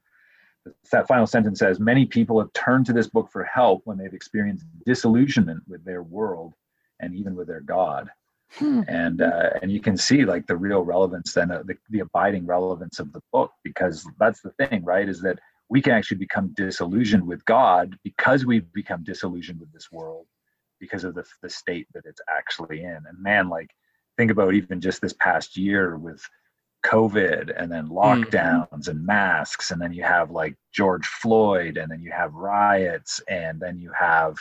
that 0.91 1.07
final 1.07 1.27
sentence 1.27 1.59
says, 1.59 1.79
"Many 1.79 2.05
people 2.05 2.39
have 2.39 2.53
turned 2.53 2.85
to 2.87 2.93
this 2.93 3.07
book 3.07 3.29
for 3.31 3.43
help 3.43 3.81
when 3.85 3.97
they've 3.97 4.13
experienced 4.13 4.65
disillusionment 4.85 5.63
with 5.67 5.83
their 5.83 6.03
world 6.03 6.53
and 6.99 7.15
even 7.15 7.35
with 7.35 7.47
their 7.47 7.61
God." 7.61 8.09
Hmm. 8.53 8.81
And 8.87 9.21
uh, 9.21 9.51
and 9.61 9.71
you 9.71 9.79
can 9.79 9.95
see 9.95 10.25
like 10.25 10.45
the 10.45 10.57
real 10.57 10.83
relevance 10.83 11.33
then 11.33 11.47
the, 11.47 11.77
the 11.89 12.01
abiding 12.01 12.45
relevance 12.45 12.99
of 12.99 13.13
the 13.13 13.21
book 13.31 13.51
because 13.63 14.05
that's 14.19 14.41
the 14.41 14.51
thing 14.51 14.83
right 14.83 15.07
is 15.07 15.21
that 15.21 15.39
we 15.69 15.81
can 15.81 15.93
actually 15.93 16.17
become 16.17 16.53
disillusioned 16.53 17.25
with 17.25 17.45
God 17.45 17.97
because 18.03 18.45
we've 18.45 18.71
become 18.73 19.05
disillusioned 19.05 19.61
with 19.61 19.71
this 19.71 19.89
world 19.89 20.25
because 20.81 21.05
of 21.05 21.15
the, 21.15 21.23
the 21.41 21.49
state 21.49 21.87
that 21.93 22.05
it's 22.05 22.19
actually 22.29 22.83
in. 22.83 22.99
And 23.07 23.17
man, 23.21 23.47
like 23.47 23.69
think 24.17 24.31
about 24.31 24.53
even 24.53 24.81
just 24.81 25.01
this 25.01 25.13
past 25.13 25.55
year 25.55 25.97
with 25.97 26.21
COVID 26.83 27.53
and 27.55 27.71
then 27.71 27.87
hmm. 27.87 27.97
lockdowns 27.97 28.69
mm-hmm. 28.69 28.91
and 28.91 29.05
masks, 29.05 29.71
and 29.71 29.81
then 29.81 29.93
you 29.93 30.03
have 30.03 30.31
like 30.31 30.55
George 30.71 31.05
Floyd, 31.05 31.77
and 31.77 31.91
then 31.91 32.01
you 32.01 32.11
have 32.11 32.33
riots, 32.33 33.21
and 33.27 33.59
then 33.59 33.79
you 33.79 33.91
have 33.97 34.37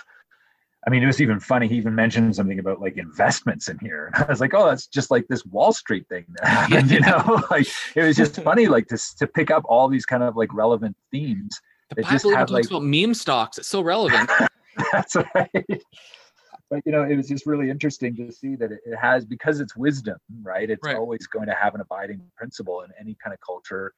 I 0.86 0.90
mean, 0.90 1.02
it 1.02 1.06
was 1.06 1.20
even 1.20 1.40
funny. 1.40 1.68
He 1.68 1.76
even 1.76 1.94
mentioned 1.94 2.34
something 2.34 2.58
about 2.58 2.80
like 2.80 2.96
investments 2.96 3.68
in 3.68 3.78
here. 3.78 4.10
And 4.14 4.24
I 4.24 4.30
was 4.30 4.40
like, 4.40 4.54
oh, 4.54 4.66
that's 4.66 4.86
just 4.86 5.10
like 5.10 5.28
this 5.28 5.44
Wall 5.44 5.72
Street 5.72 6.08
thing 6.08 6.24
that 6.36 6.46
happened, 6.48 6.90
you 6.90 7.00
know? 7.00 7.42
like 7.50 7.66
it 7.94 8.02
was 8.02 8.16
just 8.16 8.40
funny, 8.42 8.66
like 8.66 8.86
to, 8.88 8.98
to 9.18 9.26
pick 9.26 9.50
up 9.50 9.64
all 9.66 9.88
these 9.88 10.06
kind 10.06 10.22
of 10.22 10.36
like 10.36 10.52
relevant 10.54 10.96
themes. 11.10 11.60
The 11.90 12.02
Bible 12.02 12.30
even 12.30 12.36
talks 12.36 12.52
like, 12.52 12.66
about 12.66 12.84
meme 12.84 13.14
stocks. 13.14 13.58
It's 13.58 13.68
so 13.68 13.82
relevant. 13.82 14.30
that's 14.92 15.16
right. 15.34 15.82
But 16.70 16.82
you 16.86 16.92
know, 16.92 17.02
it 17.02 17.16
was 17.16 17.28
just 17.28 17.46
really 17.46 17.68
interesting 17.68 18.14
to 18.16 18.30
see 18.32 18.54
that 18.56 18.70
it, 18.70 18.80
has 19.00 19.24
because 19.24 19.60
it's 19.60 19.76
wisdom, 19.76 20.16
right? 20.42 20.70
It's 20.70 20.84
right. 20.84 20.96
always 20.96 21.26
going 21.26 21.48
to 21.48 21.54
have 21.54 21.74
an 21.74 21.80
abiding 21.80 22.22
principle 22.36 22.82
in 22.82 22.90
any 22.98 23.16
kind 23.22 23.34
of 23.34 23.40
culture. 23.40 23.92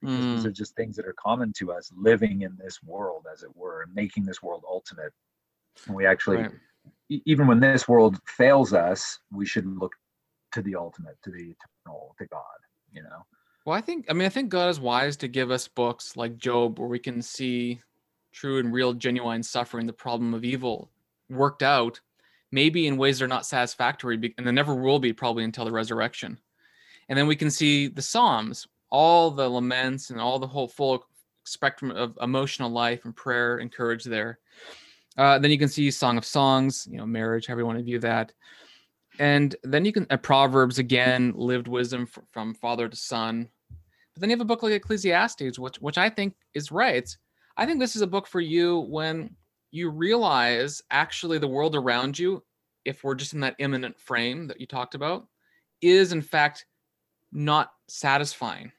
Because 0.00 0.16
mm. 0.16 0.36
these 0.36 0.46
are 0.46 0.52
just 0.52 0.76
things 0.76 0.96
that 0.96 1.06
are 1.06 1.14
common 1.18 1.52
to 1.58 1.72
us 1.72 1.90
living 1.96 2.42
in 2.42 2.56
this 2.62 2.82
world, 2.82 3.26
as 3.32 3.42
it 3.42 3.54
were, 3.54 3.82
and 3.82 3.94
making 3.94 4.24
this 4.24 4.42
world 4.42 4.62
ultimate 4.68 5.12
and 5.86 5.94
we 5.94 6.06
actually, 6.06 6.38
right. 6.38 6.52
even 7.08 7.46
when 7.46 7.60
this 7.60 7.86
world 7.86 8.18
fails 8.26 8.72
us, 8.72 9.18
we 9.32 9.46
should 9.46 9.66
look 9.66 9.92
to 10.52 10.62
the 10.62 10.74
ultimate, 10.74 11.16
to 11.24 11.30
the 11.30 11.54
eternal, 11.54 12.14
to 12.18 12.26
God, 12.26 12.40
you 12.92 13.02
know? 13.02 13.26
Well, 13.64 13.76
I 13.76 13.80
think, 13.80 14.06
I 14.08 14.12
mean, 14.12 14.26
I 14.26 14.30
think 14.30 14.48
God 14.48 14.68
is 14.68 14.80
wise 14.80 15.16
to 15.18 15.28
give 15.28 15.50
us 15.50 15.68
books 15.68 16.16
like 16.16 16.38
Job 16.38 16.78
where 16.78 16.88
we 16.88 16.98
can 16.98 17.20
see 17.20 17.80
true 18.32 18.58
and 18.58 18.72
real, 18.72 18.92
genuine 18.92 19.42
suffering, 19.42 19.86
the 19.86 19.92
problem 19.92 20.34
of 20.34 20.44
evil 20.44 20.90
worked 21.30 21.62
out, 21.62 22.00
maybe 22.52 22.86
in 22.86 22.96
ways 22.96 23.18
that 23.18 23.24
are 23.24 23.28
not 23.28 23.46
satisfactory, 23.46 24.34
and 24.38 24.46
they 24.46 24.52
never 24.52 24.74
will 24.74 24.98
be 24.98 25.12
probably 25.12 25.44
until 25.44 25.64
the 25.64 25.72
resurrection. 25.72 26.38
And 27.08 27.18
then 27.18 27.26
we 27.26 27.36
can 27.36 27.50
see 27.50 27.88
the 27.88 28.02
Psalms, 28.02 28.66
all 28.90 29.30
the 29.30 29.48
laments 29.48 30.10
and 30.10 30.20
all 30.20 30.38
the 30.38 30.46
whole 30.46 30.68
full 30.68 31.04
spectrum 31.44 31.90
of 31.90 32.18
emotional 32.20 32.70
life 32.70 33.04
and 33.04 33.14
prayer 33.14 33.58
and 33.58 33.72
courage 33.72 34.04
there. 34.04 34.38
Uh, 35.16 35.38
then 35.38 35.50
you 35.50 35.58
can 35.58 35.68
see 35.68 35.90
Song 35.90 36.18
of 36.18 36.24
Songs, 36.24 36.86
you 36.90 36.98
know, 36.98 37.06
marriage, 37.06 37.46
however 37.46 37.62
you 37.62 37.66
want 37.66 37.78
to 37.78 37.84
view 37.84 37.98
that. 38.00 38.32
And 39.18 39.56
then 39.62 39.84
you 39.84 39.92
can, 39.92 40.06
uh, 40.10 40.18
Proverbs 40.18 40.78
again, 40.78 41.32
lived 41.36 41.68
wisdom 41.68 42.02
f- 42.02 42.22
from 42.32 42.52
father 42.54 42.88
to 42.88 42.96
son. 42.96 43.48
But 44.12 44.20
then 44.20 44.28
you 44.28 44.34
have 44.36 44.42
a 44.42 44.44
book 44.44 44.62
like 44.62 44.72
Ecclesiastes, 44.72 45.58
which, 45.58 45.76
which 45.76 45.96
I 45.96 46.10
think 46.10 46.34
is 46.52 46.70
right. 46.70 47.08
I 47.56 47.64
think 47.64 47.80
this 47.80 47.96
is 47.96 48.02
a 48.02 48.06
book 48.06 48.26
for 48.26 48.40
you 48.40 48.80
when 48.80 49.34
you 49.70 49.90
realize 49.90 50.82
actually 50.90 51.38
the 51.38 51.48
world 51.48 51.74
around 51.74 52.18
you, 52.18 52.42
if 52.84 53.02
we're 53.02 53.14
just 53.14 53.34
in 53.34 53.40
that 53.40 53.56
immanent 53.58 53.98
frame 53.98 54.46
that 54.46 54.60
you 54.60 54.66
talked 54.66 54.94
about, 54.94 55.26
is 55.82 56.12
in 56.12 56.22
fact 56.22 56.66
not 57.32 57.72
satisfying. 57.88 58.72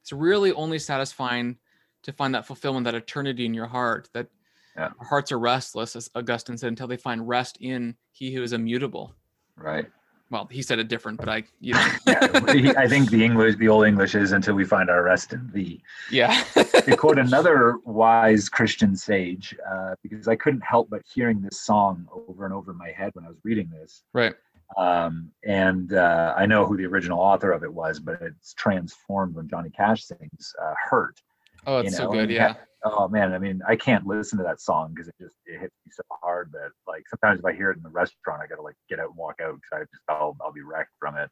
It's 0.00 0.12
really 0.12 0.52
only 0.52 0.78
satisfying 0.78 1.58
to 2.02 2.12
find 2.12 2.34
that 2.34 2.46
fulfillment, 2.46 2.84
that 2.84 2.94
eternity 2.94 3.46
in 3.46 3.54
your 3.54 3.66
heart, 3.66 4.08
that 4.12 4.28
Yeah. 4.76 4.90
our 4.98 5.06
hearts 5.06 5.30
are 5.32 5.38
restless, 5.38 5.94
as 5.96 6.10
Augustine 6.14 6.58
said, 6.58 6.68
until 6.68 6.86
they 6.88 6.96
find 6.96 7.28
rest 7.28 7.58
in 7.60 7.96
he 8.10 8.32
who 8.34 8.42
is 8.42 8.52
immutable. 8.52 9.14
Right. 9.56 9.90
Well, 10.32 10.48
he 10.50 10.62
said 10.62 10.78
it 10.78 10.88
different, 10.88 11.20
but 11.20 11.28
I, 11.28 11.44
you 11.60 11.74
know, 11.74 11.86
Yeah, 12.06 12.72
I 12.78 12.88
think 12.88 13.10
the 13.10 13.22
English, 13.22 13.56
the 13.56 13.68
old 13.68 13.84
English 13.86 14.14
is 14.14 14.32
until 14.32 14.54
we 14.54 14.64
find 14.64 14.88
our 14.88 15.02
rest 15.02 15.34
in 15.34 15.50
thee. 15.52 15.82
yeah. 16.10 16.42
to 16.54 16.96
quote 16.96 17.18
another 17.28 17.76
wise 17.84 18.48
Christian 18.48 18.96
sage, 18.96 19.54
uh, 19.70 19.94
because 20.02 20.28
I 20.28 20.36
couldn't 20.36 20.62
help 20.62 20.88
but 20.88 21.02
hearing 21.14 21.42
this 21.42 21.60
song 21.60 22.08
over 22.10 22.46
and 22.46 22.54
over 22.54 22.72
in 22.72 22.78
my 22.78 22.90
head 22.90 23.10
when 23.12 23.26
I 23.26 23.28
was 23.28 23.36
reading 23.44 23.68
this. 23.70 24.04
right. 24.14 24.34
Um, 24.78 25.30
and 25.44 25.92
uh, 25.92 26.32
I 26.34 26.46
know 26.46 26.64
who 26.64 26.78
the 26.78 26.86
original 26.86 27.20
author 27.20 27.52
of 27.52 27.62
it 27.62 27.70
was, 27.70 28.00
but 28.00 28.22
it's 28.22 28.54
transformed 28.54 29.34
when 29.34 29.46
Johnny 29.46 29.68
Cash 29.68 30.04
sings 30.04 30.54
uh, 30.62 30.72
"Hurt." 30.88 31.20
Oh, 31.66 31.80
it's 31.80 31.90
you 31.90 31.96
so 31.98 32.08
good. 32.10 32.30
Yeah. 32.30 32.54
Oh 32.84 33.08
man, 33.08 33.32
I 33.32 33.38
mean, 33.38 33.62
I 33.66 33.76
can't 33.76 34.06
listen 34.06 34.38
to 34.38 34.44
that 34.44 34.60
song 34.60 34.92
because 34.94 35.08
it 35.08 35.14
just 35.20 35.36
it 35.46 35.60
hits 35.60 35.74
me 35.86 35.92
so 35.92 36.02
hard 36.22 36.50
that 36.52 36.70
like 36.86 37.04
sometimes 37.08 37.38
if 37.38 37.44
I 37.44 37.52
hear 37.52 37.70
it 37.70 37.76
in 37.76 37.82
the 37.82 37.90
restaurant, 37.90 38.42
I 38.42 38.46
gotta 38.46 38.62
like 38.62 38.74
get 38.88 38.98
out 38.98 39.10
and 39.10 39.16
walk 39.16 39.40
out 39.40 39.54
because 39.54 39.70
I 39.72 39.80
just 39.80 40.02
I'll 40.08 40.36
I'll 40.40 40.52
be 40.52 40.62
wrecked 40.62 40.92
from 40.98 41.16
it. 41.16 41.30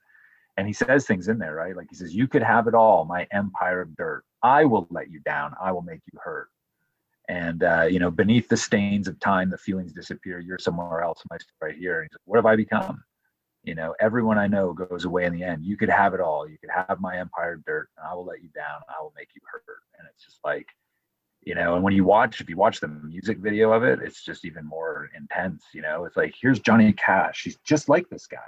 And 0.56 0.66
he 0.66 0.72
says 0.72 1.06
things 1.06 1.28
in 1.28 1.38
there, 1.38 1.54
right? 1.54 1.76
Like 1.76 1.88
he 1.90 1.96
says, 1.96 2.14
"You 2.14 2.28
could 2.28 2.42
have 2.42 2.68
it 2.68 2.74
all, 2.74 3.04
my 3.04 3.26
empire 3.32 3.80
of 3.82 3.96
dirt. 3.96 4.24
I 4.42 4.64
will 4.64 4.86
let 4.90 5.10
you 5.10 5.20
down. 5.20 5.54
I 5.60 5.72
will 5.72 5.82
make 5.82 6.00
you 6.12 6.18
hurt." 6.22 6.48
And 7.28 7.62
uh, 7.62 7.82
you 7.82 7.98
know, 8.00 8.10
beneath 8.10 8.48
the 8.48 8.56
stains 8.56 9.06
of 9.08 9.18
time, 9.20 9.50
the 9.50 9.58
feelings 9.58 9.92
disappear. 9.92 10.40
You're 10.40 10.58
somewhere 10.58 11.02
else. 11.02 11.22
My 11.30 11.38
right 11.60 11.76
here. 11.76 12.00
And 12.00 12.08
he's 12.10 12.14
like, 12.14 12.22
what 12.24 12.38
have 12.38 12.46
I 12.46 12.56
become? 12.56 13.02
You 13.62 13.74
know, 13.74 13.94
everyone 14.00 14.38
I 14.38 14.46
know 14.46 14.72
goes 14.72 15.04
away 15.04 15.26
in 15.26 15.32
the 15.32 15.44
end. 15.44 15.64
You 15.64 15.76
could 15.76 15.90
have 15.90 16.14
it 16.14 16.20
all. 16.20 16.48
You 16.48 16.56
could 16.58 16.70
have 16.70 16.98
my 16.98 17.18
empire 17.18 17.54
of 17.54 17.64
dirt, 17.64 17.88
and 17.96 18.06
I 18.06 18.14
will 18.14 18.24
let 18.24 18.42
you 18.42 18.48
down. 18.54 18.80
I 18.88 19.02
will 19.02 19.12
make 19.16 19.28
you 19.34 19.42
hurt. 19.50 19.64
And 19.98 20.08
it's 20.08 20.24
just 20.24 20.38
like, 20.44 20.66
you 21.42 21.54
know, 21.54 21.74
and 21.74 21.82
when 21.82 21.94
you 21.94 22.04
watch, 22.04 22.40
if 22.40 22.48
you 22.50 22.56
watch 22.56 22.80
the 22.80 22.88
music 22.88 23.38
video 23.38 23.72
of 23.72 23.82
it, 23.82 24.00
it's 24.02 24.22
just 24.22 24.44
even 24.44 24.64
more 24.64 25.08
intense. 25.16 25.64
You 25.72 25.82
know, 25.82 26.04
it's 26.04 26.16
like 26.16 26.34
here's 26.40 26.60
Johnny 26.60 26.92
Cash. 26.92 27.42
He's 27.44 27.56
just 27.64 27.88
like 27.88 28.08
this 28.10 28.26
guy. 28.26 28.38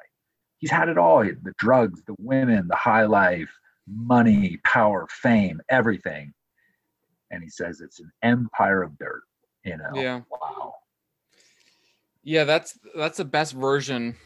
He's 0.59 0.71
had 0.71 0.89
it 0.89 0.99
all: 0.99 1.25
the 1.25 1.55
drugs, 1.59 2.03
the 2.07 2.15
women, 2.19 2.69
the 2.69 2.77
high 2.77 3.05
life, 3.05 3.51
money, 3.89 4.59
power, 4.65 5.07
fame, 5.11 5.61
everything. 5.69 6.33
And 7.31 7.43
he 7.43 7.49
says 7.49 7.81
it's 7.81 7.99
an 7.99 8.13
empire 8.23 8.83
of 8.83 8.99
dirt. 8.99 9.23
You 9.65 9.79
know, 9.79 9.91
Yeah. 9.95 10.21
wow. 10.31 10.75
Yeah. 12.23 12.45
That's, 12.45 12.79
that's 12.95 13.17
the 13.19 13.25
best 13.25 13.55
version 13.55 14.17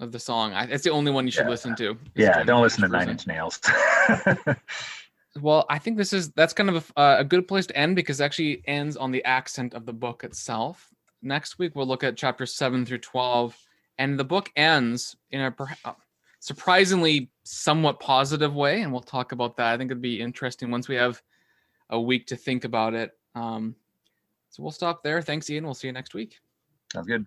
of 0.00 0.12
the 0.12 0.18
song. 0.18 0.52
I, 0.52 0.64
it's 0.64 0.84
the 0.84 0.90
only 0.90 1.10
one 1.12 1.24
you 1.24 1.30
should 1.30 1.46
Yeah. 1.46 1.50
listen 1.50 1.74
to. 1.76 1.96
Yeah, 2.14 2.42
don't 2.42 2.60
listen 2.62 2.82
to 2.82 2.88
Nine. 2.88 3.08
Inch 3.08 3.26
Nails. 3.26 3.58
Well, 5.40 5.64
I 5.70 5.78
think 5.78 5.96
this 5.96 6.12
is 6.12 6.30
that's 6.32 6.52
kind 6.52 6.68
of 6.68 6.92
a, 6.96 7.00
uh, 7.00 7.16
a 7.20 7.24
good 7.24 7.48
place 7.48 7.66
to 7.66 7.76
end 7.76 7.96
because 7.96 8.20
it 8.20 8.24
actually 8.24 8.62
ends 8.66 8.96
on 8.96 9.10
the 9.10 9.24
accent 9.24 9.74
of 9.74 9.86
the 9.86 9.92
book 9.92 10.24
itself. 10.24 10.88
Next 11.22 11.58
week 11.58 11.74
we'll 11.74 11.86
look 11.86 12.04
at 12.04 12.16
chapters 12.16 12.54
seven 12.54 12.84
through 12.84 12.98
twelve, 12.98 13.56
and 13.98 14.18
the 14.18 14.24
book 14.24 14.50
ends 14.56 15.16
in 15.30 15.40
a 15.40 15.54
uh, 15.84 15.92
surprisingly 16.40 17.30
somewhat 17.44 17.98
positive 18.00 18.54
way, 18.54 18.82
and 18.82 18.92
we'll 18.92 19.00
talk 19.00 19.32
about 19.32 19.56
that. 19.56 19.72
I 19.72 19.78
think 19.78 19.90
it'd 19.90 20.02
be 20.02 20.20
interesting 20.20 20.70
once 20.70 20.88
we 20.88 20.96
have 20.96 21.22
a 21.90 22.00
week 22.00 22.26
to 22.26 22.36
think 22.36 22.64
about 22.64 22.94
it. 22.94 23.12
Um, 23.34 23.74
so 24.50 24.62
we'll 24.62 24.72
stop 24.72 25.02
there. 25.02 25.22
Thanks, 25.22 25.48
Ian. 25.48 25.64
We'll 25.64 25.74
see 25.74 25.88
you 25.88 25.92
next 25.92 26.14
week. 26.14 26.40
Sounds 26.92 27.06
good. 27.06 27.24